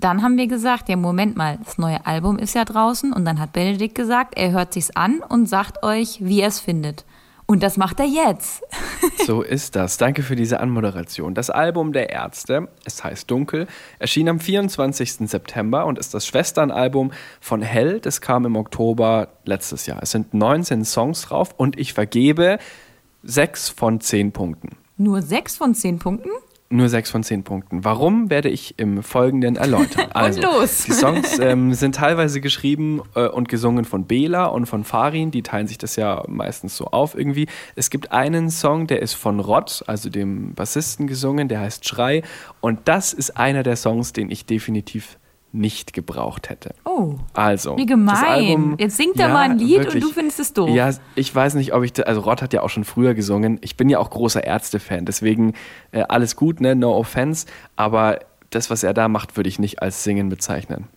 [0.00, 3.12] dann haben wir gesagt, ja, Moment mal, das neue Album ist ja draußen.
[3.12, 6.60] Und dann hat Benedikt gesagt, er hört sich's an und sagt euch, wie er es
[6.60, 7.04] findet.
[7.46, 8.62] Und das macht er jetzt.
[9.26, 9.98] so ist das.
[9.98, 11.34] Danke für diese Anmoderation.
[11.34, 13.66] Das Album der Ärzte, es heißt Dunkel,
[13.98, 15.28] erschien am 24.
[15.28, 18.00] September und ist das Schwesternalbum von Hell.
[18.00, 19.98] Das kam im Oktober letztes Jahr.
[20.02, 22.58] Es sind 19 Songs drauf und ich vergebe
[23.22, 24.76] sechs von zehn Punkten.
[24.96, 26.30] Nur sechs von zehn Punkten?
[26.72, 27.84] Nur sechs von zehn Punkten.
[27.84, 30.08] Warum werde ich im Folgenden erläutern.
[30.14, 30.84] Also, und los!
[30.84, 35.30] Die Songs ähm, sind teilweise geschrieben äh, und gesungen von Bela und von Farin.
[35.30, 37.46] Die teilen sich das ja meistens so auf irgendwie.
[37.76, 41.48] Es gibt einen Song, der ist von Rott, also dem Bassisten, gesungen.
[41.48, 42.22] Der heißt Schrei.
[42.62, 45.18] Und das ist einer der Songs, den ich definitiv
[45.52, 46.74] nicht gebraucht hätte.
[46.84, 47.16] Oh.
[47.34, 47.76] Also.
[47.76, 48.24] Wie gemein.
[48.24, 50.70] Album, Jetzt singt er ja, mal ein Lied wirklich, und du findest es doof.
[50.70, 52.06] Ja, ich weiß nicht, ob ich.
[52.06, 53.58] Also, Rod hat ja auch schon früher gesungen.
[53.60, 55.04] Ich bin ja auch großer Ärzte-Fan.
[55.04, 55.52] Deswegen
[55.92, 56.74] äh, alles gut, ne?
[56.74, 57.46] No offense.
[57.76, 60.88] Aber das, was er da macht, würde ich nicht als Singen bezeichnen.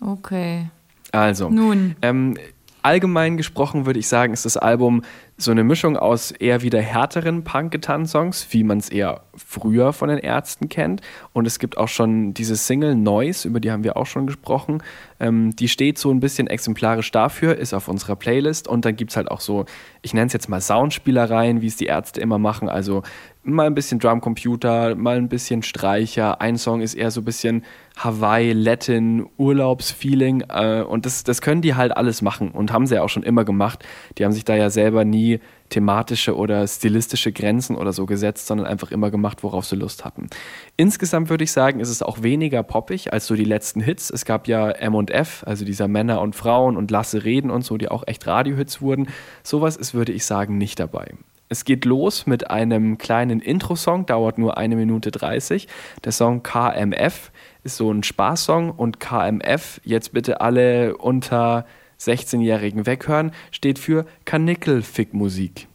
[0.00, 0.70] Okay.
[1.12, 1.48] Also.
[1.48, 1.96] Nun.
[2.02, 2.36] Ähm,
[2.82, 5.02] allgemein gesprochen würde ich sagen, ist das Album
[5.36, 10.18] so eine Mischung aus eher wieder härteren Punk-Gitarren-Songs, wie man es eher früher von den
[10.18, 11.00] Ärzten kennt.
[11.32, 14.82] Und es gibt auch schon diese Single Noise, über die haben wir auch schon gesprochen.
[15.18, 18.68] Ähm, die steht so ein bisschen exemplarisch dafür, ist auf unserer Playlist.
[18.68, 19.64] Und dann gibt es halt auch so,
[20.02, 22.68] ich nenne es jetzt mal Soundspielereien, wie es die Ärzte immer machen.
[22.68, 23.02] Also
[23.42, 26.40] mal ein bisschen Drumcomputer, mal ein bisschen Streicher.
[26.40, 27.64] Ein Song ist eher so ein bisschen
[27.96, 30.44] Hawaii, Latin, Urlaubsfeeling.
[30.48, 33.22] Äh, und das, das können die halt alles machen und haben sie ja auch schon
[33.22, 33.84] immer gemacht.
[34.18, 35.23] Die haben sich da ja selber nie
[35.70, 40.28] thematische oder stilistische Grenzen oder so gesetzt, sondern einfach immer gemacht, worauf sie Lust hatten.
[40.76, 44.10] Insgesamt würde ich sagen, ist es auch weniger poppig als so die letzten Hits.
[44.10, 47.88] Es gab ja M&F, also dieser Männer und Frauen und Lasse Reden und so, die
[47.88, 49.08] auch echt Radiohits wurden.
[49.42, 51.14] Sowas ist, würde ich sagen, nicht dabei.
[51.48, 55.68] Es geht los mit einem kleinen Intro-Song, dauert nur eine Minute 30.
[56.04, 57.30] Der Song KMF
[57.64, 61.66] ist so ein Spaßsong und KMF, jetzt bitte alle unter
[62.00, 65.68] 16-Jährigen weghören, steht für Kanickelfick-Musik.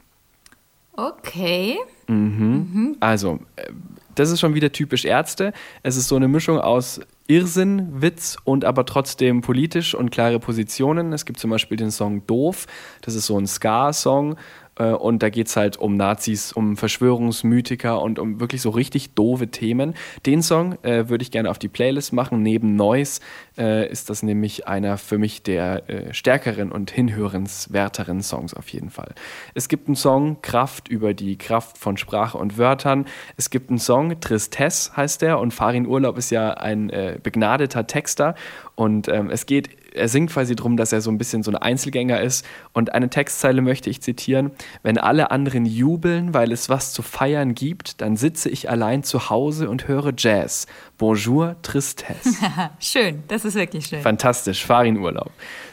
[0.94, 1.78] Okay.
[2.08, 2.16] Mhm.
[2.18, 2.98] Mhm.
[3.00, 3.72] Also, äh,
[4.16, 5.54] das ist schon wieder typisch Ärzte.
[5.82, 11.14] Es ist so eine Mischung aus Irrsinn, Witz und aber trotzdem politisch und klare Positionen.
[11.14, 12.68] Es gibt zum Beispiel den Song Doof,
[13.02, 14.36] das ist so ein Ska-Song
[14.84, 19.48] und da geht es halt um Nazis, um Verschwörungsmythiker und um wirklich so richtig doofe
[19.50, 19.94] Themen.
[20.26, 22.42] Den Song äh, würde ich gerne auf die Playlist machen.
[22.42, 23.22] Neben Noise
[23.58, 28.90] äh, ist das nämlich einer für mich der äh, stärkeren und hinhörenswerteren Songs auf jeden
[28.90, 29.14] Fall.
[29.54, 33.06] Es gibt einen Song Kraft über die Kraft von Sprache und Wörtern.
[33.38, 37.88] Es gibt einen Song Tristesse heißt der und Farin Urlaub ist ja ein äh, begnadeter
[37.88, 38.36] Texter
[38.76, 41.56] und ähm, es geht er singt quasi darum, dass er so ein bisschen so ein
[41.56, 42.46] Einzelgänger ist.
[42.74, 44.52] Und eine Textzeile möchte ich zitieren.
[44.84, 49.30] Wenn alle anderen jubeln, weil es was zu feiern gibt, dann sitze ich allein zu
[49.30, 50.66] Hause und höre Jazz.
[50.98, 52.36] Bonjour, Tristesse.
[52.80, 54.02] schön, das ist wirklich schön.
[54.02, 55.32] Fantastisch, Farin Urlaub.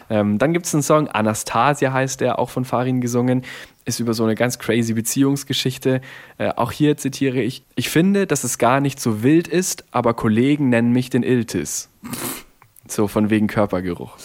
[0.08, 3.42] Ähm, dann gibt es einen Song, Anastasia heißt der, auch von Farin gesungen
[3.86, 6.00] ist über so eine ganz crazy Beziehungsgeschichte.
[6.38, 10.12] Äh, auch hier zitiere ich: Ich finde, dass es gar nicht so wild ist, aber
[10.14, 11.88] Kollegen nennen mich den Iltis.
[12.88, 14.16] So von wegen Körpergeruch.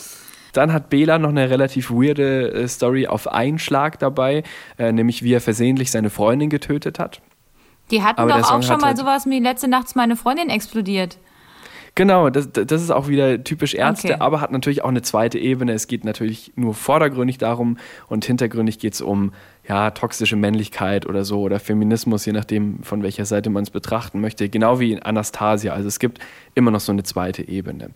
[0.53, 4.43] Dann hat Bela noch eine relativ weirde äh, Story auf Einschlag dabei,
[4.77, 7.21] äh, nämlich wie er versehentlich seine Freundin getötet hat.
[7.89, 11.17] Die hatten Aber doch auch schon mal halt sowas wie letzte Nacht meine Freundin explodiert.
[11.93, 14.21] Genau, das, das ist auch wieder typisch Ärzte, okay.
[14.21, 15.73] aber hat natürlich auch eine zweite Ebene.
[15.73, 19.33] Es geht natürlich nur vordergründig darum und hintergründig geht es um
[19.67, 24.21] ja, toxische Männlichkeit oder so oder Feminismus, je nachdem, von welcher Seite man es betrachten
[24.21, 24.47] möchte.
[24.47, 25.73] Genau wie in Anastasia.
[25.73, 26.19] Also es gibt
[26.55, 27.89] immer noch so eine zweite Ebene.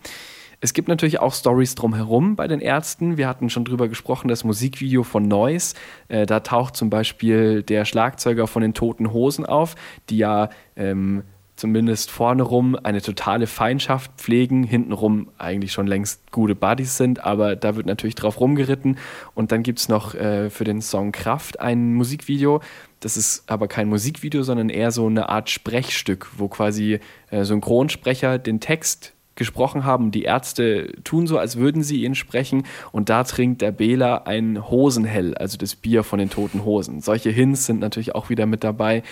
[0.61, 3.17] Es gibt natürlich auch Stories drumherum bei den Ärzten.
[3.17, 5.75] Wir hatten schon drüber gesprochen, das Musikvideo von Noise.
[6.07, 9.75] Äh, da taucht zum Beispiel der Schlagzeuger von den Toten Hosen auf,
[10.09, 11.23] die ja ähm,
[11.55, 17.55] zumindest vorne rum eine totale Feindschaft pflegen, hintenrum eigentlich schon längst gute Buddies sind, aber
[17.55, 18.97] da wird natürlich drauf rumgeritten.
[19.33, 22.61] Und dann gibt es noch äh, für den Song Kraft ein Musikvideo.
[22.99, 28.37] Das ist aber kein Musikvideo, sondern eher so eine Art Sprechstück, wo quasi äh, Synchronsprecher
[28.37, 30.11] den Text gesprochen haben.
[30.11, 32.63] Die Ärzte tun so, als würden sie ihn sprechen.
[32.91, 37.01] Und da trinkt der Bela ein Hosenhell, also das Bier von den toten Hosen.
[37.01, 39.03] Solche Hints sind natürlich auch wieder mit dabei.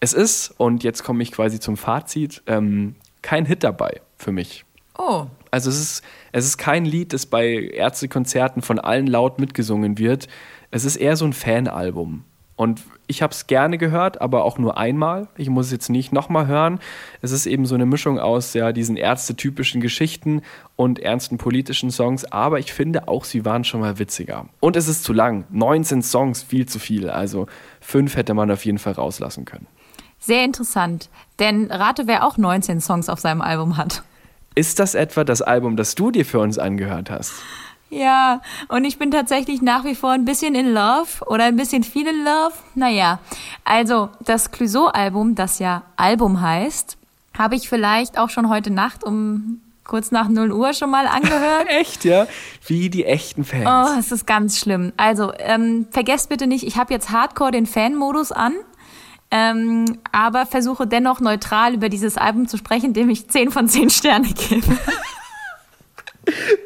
[0.00, 4.64] Es ist, und jetzt komme ich quasi zum Fazit, ähm, kein Hit dabei für mich.
[4.98, 5.26] Oh.
[5.50, 10.28] Also es ist, es ist kein Lied, das bei Ärztekonzerten von allen laut mitgesungen wird.
[10.70, 12.24] Es ist eher so ein Fanalbum.
[12.56, 15.28] Und ich habe es gerne gehört, aber auch nur einmal.
[15.36, 16.80] Ich muss es jetzt nicht nochmal hören.
[17.20, 20.42] Es ist eben so eine Mischung aus ja, diesen ärztetypischen Geschichten
[20.74, 24.46] und ernsten politischen Songs, aber ich finde auch, sie waren schon mal witziger.
[24.60, 25.44] Und es ist zu lang.
[25.50, 27.10] 19 Songs, viel zu viel.
[27.10, 27.46] Also
[27.80, 29.66] fünf hätte man auf jeden Fall rauslassen können.
[30.18, 34.02] Sehr interessant, denn rate, wer auch 19 Songs auf seinem Album hat.
[34.54, 37.34] Ist das etwa das Album, das du dir für uns angehört hast?
[37.88, 41.84] Ja, und ich bin tatsächlich nach wie vor ein bisschen in Love oder ein bisschen
[41.84, 42.54] viel in Love.
[42.74, 43.20] Naja,
[43.64, 46.96] also das Clouseau-Album, das ja Album heißt,
[47.38, 51.66] habe ich vielleicht auch schon heute Nacht um kurz nach 0 Uhr schon mal angehört.
[51.68, 52.26] Echt, ja?
[52.66, 53.66] Wie die echten Fans.
[53.66, 54.92] Oh, es ist ganz schlimm.
[54.96, 58.54] Also, ähm, vergesst bitte nicht, ich habe jetzt Hardcore den Fan-Modus an.
[59.30, 63.90] Ähm, aber versuche dennoch neutral über dieses Album zu sprechen, dem ich 10 von 10
[63.90, 64.66] Sterne gebe.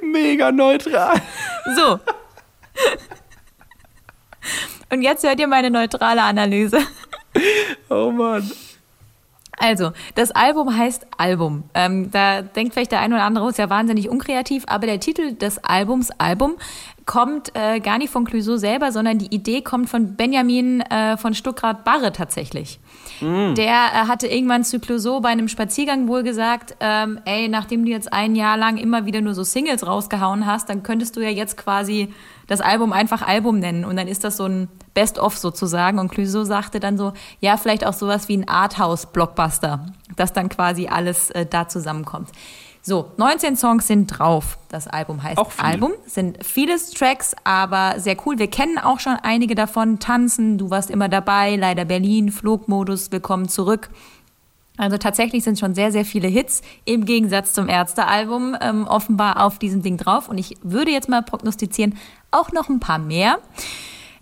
[0.02, 1.20] Mega neutral.
[1.76, 2.00] So.
[4.90, 6.78] Und jetzt hört ihr meine neutrale Analyse.
[7.88, 8.50] Oh Mann.
[9.62, 11.64] Also, das Album heißt Album.
[11.74, 15.34] Ähm, da denkt vielleicht der eine oder andere, ist ja wahnsinnig unkreativ, aber der Titel
[15.34, 16.56] des Albums, Album,
[17.04, 21.34] kommt äh, gar nicht von Clouseau selber, sondern die Idee kommt von Benjamin äh, von
[21.34, 22.80] Stuckrad-Barre tatsächlich.
[23.20, 23.54] Mm.
[23.54, 27.90] Der äh, hatte irgendwann zu Clouseau bei einem Spaziergang wohl gesagt, ähm, ey, nachdem du
[27.90, 31.30] jetzt ein Jahr lang immer wieder nur so Singles rausgehauen hast, dann könntest du ja
[31.30, 32.12] jetzt quasi
[32.46, 35.98] das Album einfach Album nennen und dann ist das so ein Best-of sozusagen.
[35.98, 40.88] Und Clouseau sagte dann so, ja, vielleicht auch sowas wie ein Arthouse-Blockbuster, dass dann quasi
[40.88, 42.28] alles äh, da zusammenkommt.
[42.82, 44.58] So, 19 Songs sind drauf.
[44.68, 45.92] Das Album heißt auch Album.
[46.06, 48.38] Sind viele Tracks, aber sehr cool.
[48.38, 49.98] Wir kennen auch schon einige davon.
[49.98, 53.90] Tanzen, du warst immer dabei, leider Berlin, Flugmodus, willkommen zurück.
[54.78, 59.58] Also tatsächlich sind schon sehr, sehr viele Hits im Gegensatz zum Ärzte-Album ähm, offenbar auf
[59.58, 60.30] diesem Ding drauf.
[60.30, 61.98] Und ich würde jetzt mal prognostizieren,
[62.30, 63.40] auch noch ein paar mehr.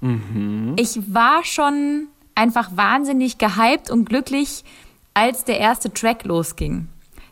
[0.00, 0.74] Mhm.
[0.76, 4.64] Ich war schon einfach wahnsinnig gehypt und glücklich,
[5.14, 6.88] als der erste Track losging.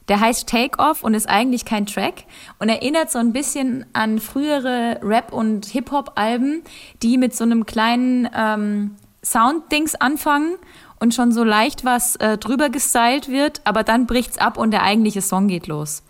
[0.08, 2.24] Der heißt Take Off und ist eigentlich kein Track
[2.58, 6.62] und erinnert so ein bisschen an frühere Rap- und Hip-Hop-Alben,
[7.02, 10.54] die mit so einem kleinen ähm, Sound-Dings anfangen
[11.00, 14.82] und schon so leicht was äh, drüber gestylt wird, aber dann bricht's ab und der
[14.82, 16.02] eigentliche Song geht los.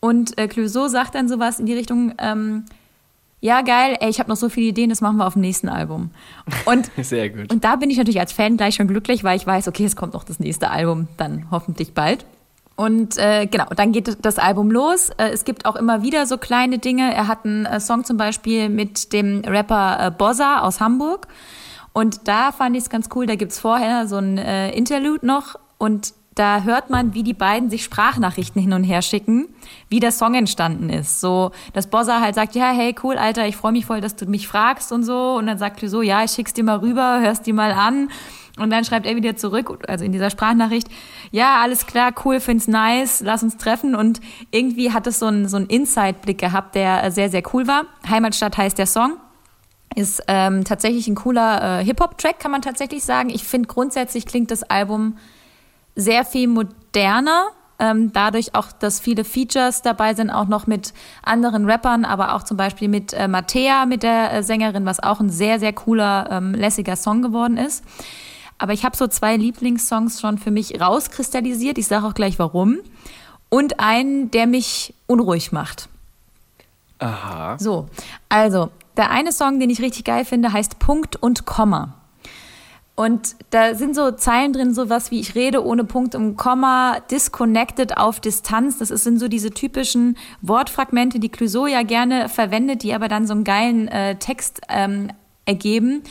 [0.00, 2.66] Und äh, Clouseau sagt dann sowas in die Richtung, ähm,
[3.40, 5.68] ja geil, ey, ich habe noch so viele Ideen, das machen wir auf dem nächsten
[5.68, 6.10] Album.
[6.66, 7.52] Und, Sehr gut.
[7.52, 9.96] Und da bin ich natürlich als Fan gleich schon glücklich, weil ich weiß, okay, es
[9.96, 12.24] kommt noch das nächste Album, dann hoffentlich bald.
[12.76, 15.10] Und äh, genau, dann geht das Album los.
[15.10, 17.14] Äh, es gibt auch immer wieder so kleine Dinge.
[17.14, 21.28] Er hat einen äh, Song zum Beispiel mit dem Rapper äh, Bozza aus Hamburg.
[21.92, 25.54] Und da fand ich es ganz cool, da gibt's vorher so ein äh, Interlude noch
[25.78, 29.46] und da hört man, wie die beiden sich Sprachnachrichten hin und her schicken,
[29.88, 31.20] wie der Song entstanden ist.
[31.20, 34.26] So, dass Bozza halt sagt, ja, hey, cool, Alter, ich freue mich voll, dass du
[34.26, 35.36] mich fragst und so.
[35.36, 38.08] Und dann sagt so, ja, ich schick's dir mal rüber, hörst dir mal an.
[38.56, 40.86] Und dann schreibt er wieder zurück, also in dieser Sprachnachricht,
[41.32, 43.96] ja, alles klar, cool, find's nice, lass uns treffen.
[43.96, 44.20] Und
[44.52, 47.86] irgendwie hat es so einen, so einen Inside-Blick gehabt, der sehr, sehr cool war.
[48.08, 49.16] Heimatstadt heißt der Song.
[49.96, 53.30] Ist ähm, tatsächlich ein cooler äh, Hip-Hop-Track, kann man tatsächlich sagen.
[53.30, 55.18] Ich finde grundsätzlich klingt das Album
[55.96, 57.46] sehr viel moderner.
[57.80, 62.44] Ähm, dadurch auch, dass viele Features dabei sind, auch noch mit anderen Rappern, aber auch
[62.44, 66.28] zum Beispiel mit äh, Mattea, mit der äh, Sängerin, was auch ein sehr, sehr cooler,
[66.30, 67.84] ähm, lässiger Song geworden ist.
[68.58, 71.78] Aber ich habe so zwei Lieblingssongs schon für mich rauskristallisiert.
[71.78, 72.78] Ich sage auch gleich warum.
[73.48, 75.88] Und einen, der mich unruhig macht.
[76.98, 77.56] Aha.
[77.58, 77.88] So,
[78.28, 81.94] also, der eine Song, den ich richtig geil finde, heißt Punkt und Komma.
[82.96, 87.96] Und da sind so Zeilen drin, sowas wie ich rede ohne Punkt und Komma, disconnected
[87.96, 88.78] auf Distanz.
[88.78, 93.34] Das sind so diese typischen Wortfragmente, die Clouseau ja gerne verwendet, die aber dann so
[93.34, 95.10] einen geilen äh, Text ähm,
[95.44, 96.04] ergeben.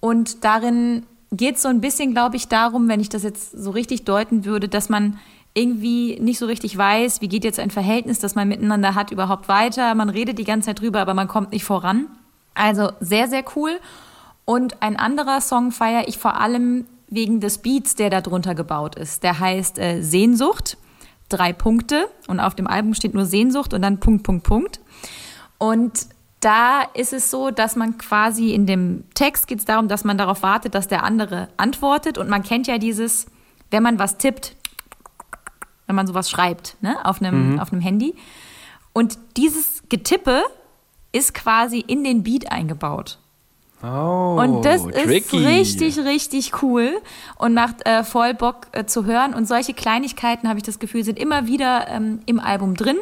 [0.00, 3.70] Und darin geht es so ein bisschen, glaube ich, darum, wenn ich das jetzt so
[3.70, 5.18] richtig deuten würde, dass man
[5.54, 9.48] irgendwie nicht so richtig weiß, wie geht jetzt ein Verhältnis, das man miteinander hat, überhaupt
[9.48, 9.94] weiter.
[9.94, 12.06] Man redet die ganze Zeit drüber, aber man kommt nicht voran.
[12.54, 13.78] Also sehr, sehr cool.
[14.44, 18.94] Und ein anderer Song feiere ich vor allem wegen des Beats, der da drunter gebaut
[18.94, 19.22] ist.
[19.22, 20.76] Der heißt äh, Sehnsucht,
[21.28, 22.08] drei Punkte.
[22.28, 24.80] Und auf dem Album steht nur Sehnsucht und dann Punkt, Punkt, Punkt.
[25.58, 26.06] Und
[26.40, 30.18] da ist es so, dass man quasi in dem Text geht es darum, dass man
[30.18, 32.16] darauf wartet, dass der andere antwortet.
[32.16, 33.26] Und man kennt ja dieses,
[33.70, 34.54] wenn man was tippt,
[35.86, 37.60] wenn man sowas schreibt, ne, auf einem, mhm.
[37.60, 38.14] auf einem Handy.
[38.92, 40.42] Und dieses Getippe
[41.12, 43.18] ist quasi in den Beat eingebaut.
[43.82, 45.08] Oh, und das tricky.
[45.08, 47.00] ist richtig, richtig cool
[47.36, 49.34] und macht äh, voll Bock äh, zu hören.
[49.34, 52.96] Und solche Kleinigkeiten, habe ich das Gefühl, sind immer wieder ähm, im Album drin.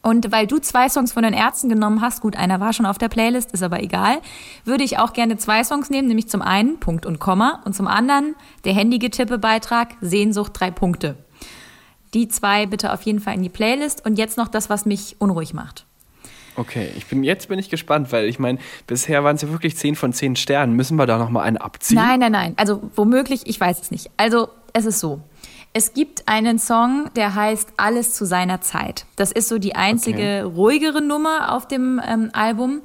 [0.00, 2.98] Und weil du zwei Songs von den Ärzten genommen hast, gut, einer war schon auf
[2.98, 4.20] der Playlist, ist aber egal,
[4.64, 7.88] würde ich auch gerne zwei Songs nehmen, nämlich zum einen Punkt und Komma und zum
[7.88, 11.16] anderen der Handy-Getippe-Beitrag Sehnsucht drei Punkte.
[12.14, 15.16] Die zwei bitte auf jeden Fall in die Playlist und jetzt noch das, was mich
[15.18, 15.84] unruhig macht.
[16.56, 19.76] Okay, ich bin, jetzt bin ich gespannt, weil ich meine, bisher waren es ja wirklich
[19.76, 20.74] 10 von 10 Sternen.
[20.74, 21.96] Müssen wir da nochmal einen abziehen?
[21.96, 22.54] Nein, nein, nein.
[22.56, 24.10] Also womöglich, ich weiß es nicht.
[24.16, 25.20] Also es ist so.
[25.72, 29.06] Es gibt einen Song, der heißt Alles zu seiner Zeit.
[29.16, 30.40] Das ist so die einzige okay.
[30.40, 32.80] ruhigere Nummer auf dem ähm, Album.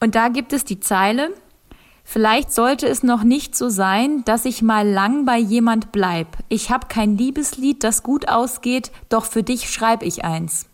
[0.00, 1.30] Und da gibt es die Zeile,
[2.08, 6.28] Vielleicht sollte es noch nicht so sein, dass ich mal lang bei jemand bleib.
[6.48, 10.66] Ich hab kein Liebeslied, das gut ausgeht, doch für dich schreib ich eins.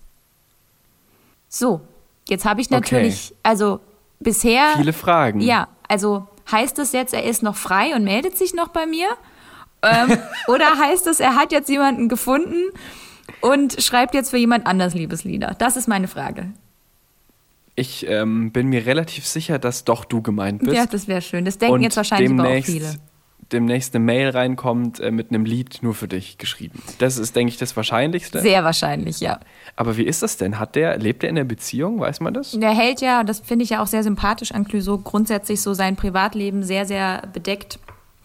[1.48, 1.80] So,
[2.28, 3.40] Jetzt habe ich natürlich, okay.
[3.42, 3.80] also
[4.20, 4.74] bisher.
[4.76, 5.40] Viele Fragen.
[5.40, 9.08] Ja, also heißt es jetzt, er ist noch frei und meldet sich noch bei mir?
[9.82, 10.16] Ähm,
[10.48, 12.70] oder heißt es, er hat jetzt jemanden gefunden
[13.40, 15.54] und schreibt jetzt für jemand anders Liebeslieder?
[15.58, 16.52] Das ist meine Frage.
[17.74, 20.74] Ich ähm, bin mir relativ sicher, dass doch du gemeint bist.
[20.74, 21.44] Ja, das wäre schön.
[21.44, 22.98] Das denken und jetzt wahrscheinlich aber auch viele
[23.52, 26.82] demnächst eine Mail reinkommt äh, mit einem Lied nur für dich geschrieben.
[26.98, 28.40] Das ist, denke ich, das Wahrscheinlichste.
[28.40, 29.40] Sehr wahrscheinlich, ja.
[29.76, 30.58] Aber wie ist das denn?
[30.58, 32.00] Hat der, lebt er in der Beziehung?
[32.00, 32.52] Weiß man das?
[32.52, 35.96] Der hält ja, das finde ich ja auch sehr sympathisch an Clouseau, grundsätzlich so sein
[35.96, 37.78] Privatleben sehr, sehr bedeckt.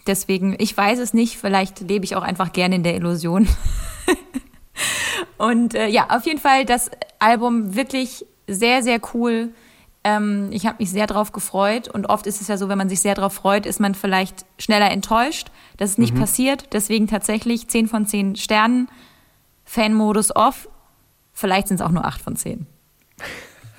[0.08, 3.46] Deswegen, ich weiß es nicht, vielleicht lebe ich auch einfach gerne in der Illusion.
[5.38, 6.90] Und äh, ja, auf jeden Fall das
[7.20, 9.50] Album wirklich sehr, sehr cool
[10.08, 12.88] ähm, ich habe mich sehr darauf gefreut und oft ist es ja so, wenn man
[12.88, 15.50] sich sehr darauf freut, ist man vielleicht schneller enttäuscht.
[15.76, 16.20] Das ist nicht mhm.
[16.20, 16.72] passiert.
[16.72, 18.88] Deswegen tatsächlich 10 von 10 Sternen,
[19.64, 20.68] Fanmodus off.
[21.32, 22.66] Vielleicht sind es auch nur 8 von 10.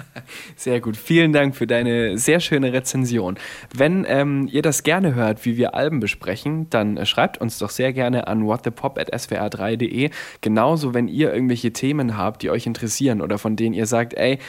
[0.55, 0.97] Sehr gut.
[0.97, 3.37] Vielen Dank für deine sehr schöne Rezension.
[3.75, 7.69] Wenn ähm, ihr das gerne hört, wie wir Alben besprechen, dann äh, schreibt uns doch
[7.69, 10.09] sehr gerne an whatthepop.swr3.de.
[10.41, 14.39] Genauso, wenn ihr irgendwelche Themen habt, die euch interessieren oder von denen ihr sagt, ey,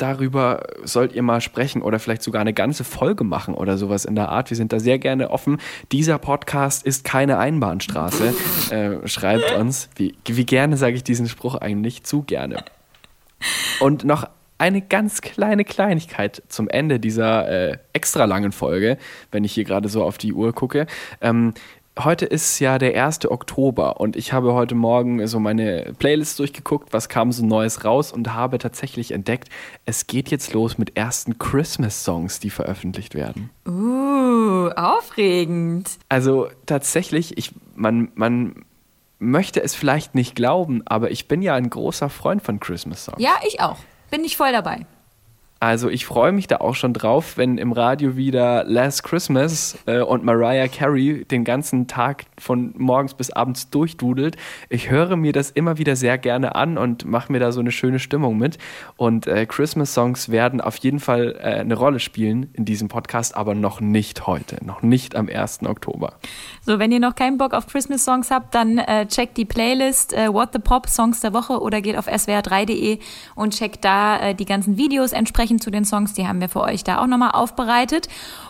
[0.00, 4.14] darüber sollt ihr mal sprechen oder vielleicht sogar eine ganze Folge machen oder sowas in
[4.14, 4.50] der Art.
[4.50, 5.58] Wir sind da sehr gerne offen.
[5.92, 8.34] Dieser Podcast ist keine Einbahnstraße.
[8.70, 9.90] äh, schreibt uns.
[9.96, 12.04] Wie, wie gerne sage ich diesen Spruch eigentlich?
[12.04, 12.64] Zu gerne.
[13.80, 14.28] Und noch
[14.60, 18.98] eine ganz kleine Kleinigkeit zum Ende dieser äh, extra langen Folge,
[19.32, 20.86] wenn ich hier gerade so auf die Uhr gucke.
[21.22, 21.54] Ähm,
[21.98, 23.30] heute ist ja der 1.
[23.30, 28.12] Oktober und ich habe heute Morgen so meine Playlist durchgeguckt, was kam so Neues raus
[28.12, 29.48] und habe tatsächlich entdeckt,
[29.86, 33.48] es geht jetzt los mit ersten Christmas-Songs, die veröffentlicht werden.
[33.66, 35.88] Uh, aufregend.
[36.10, 38.66] Also tatsächlich, ich, man, man
[39.18, 43.22] möchte es vielleicht nicht glauben, aber ich bin ja ein großer Freund von Christmas-Songs.
[43.22, 43.78] Ja, ich auch.
[44.10, 44.86] Bin ich voll dabei.
[45.62, 50.00] Also ich freue mich da auch schon drauf, wenn im Radio wieder Last Christmas äh,
[50.00, 54.38] und Mariah Carey den ganzen Tag von morgens bis abends durchdudelt.
[54.70, 57.72] Ich höre mir das immer wieder sehr gerne an und mache mir da so eine
[57.72, 58.56] schöne Stimmung mit.
[58.96, 63.54] Und äh, Christmas-Songs werden auf jeden Fall äh, eine Rolle spielen in diesem Podcast, aber
[63.54, 65.64] noch nicht heute, noch nicht am 1.
[65.66, 66.14] Oktober.
[66.64, 70.32] So, wenn ihr noch keinen Bock auf Christmas-Songs habt, dann äh, checkt die Playlist äh,
[70.32, 72.98] What the Pop Songs der Woche oder geht auf swr3.de
[73.34, 76.14] und checkt da äh, die ganzen Videos entsprechend sprechen zu den Songs.
[76.14, 78.08] Die haben wir für euch da auch nochmal aufbereitet.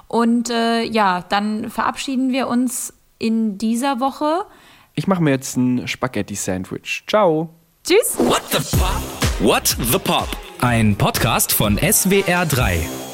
[0.09, 4.45] Und äh, ja, dann verabschieden wir uns in dieser Woche.
[4.95, 7.05] Ich mache mir jetzt ein Spaghetti-Sandwich.
[7.07, 7.51] Ciao.
[7.85, 8.19] Tschüss.
[8.19, 9.01] What the Pop?
[9.41, 10.29] What the Pop?
[10.61, 13.10] Ein Podcast von SWR3.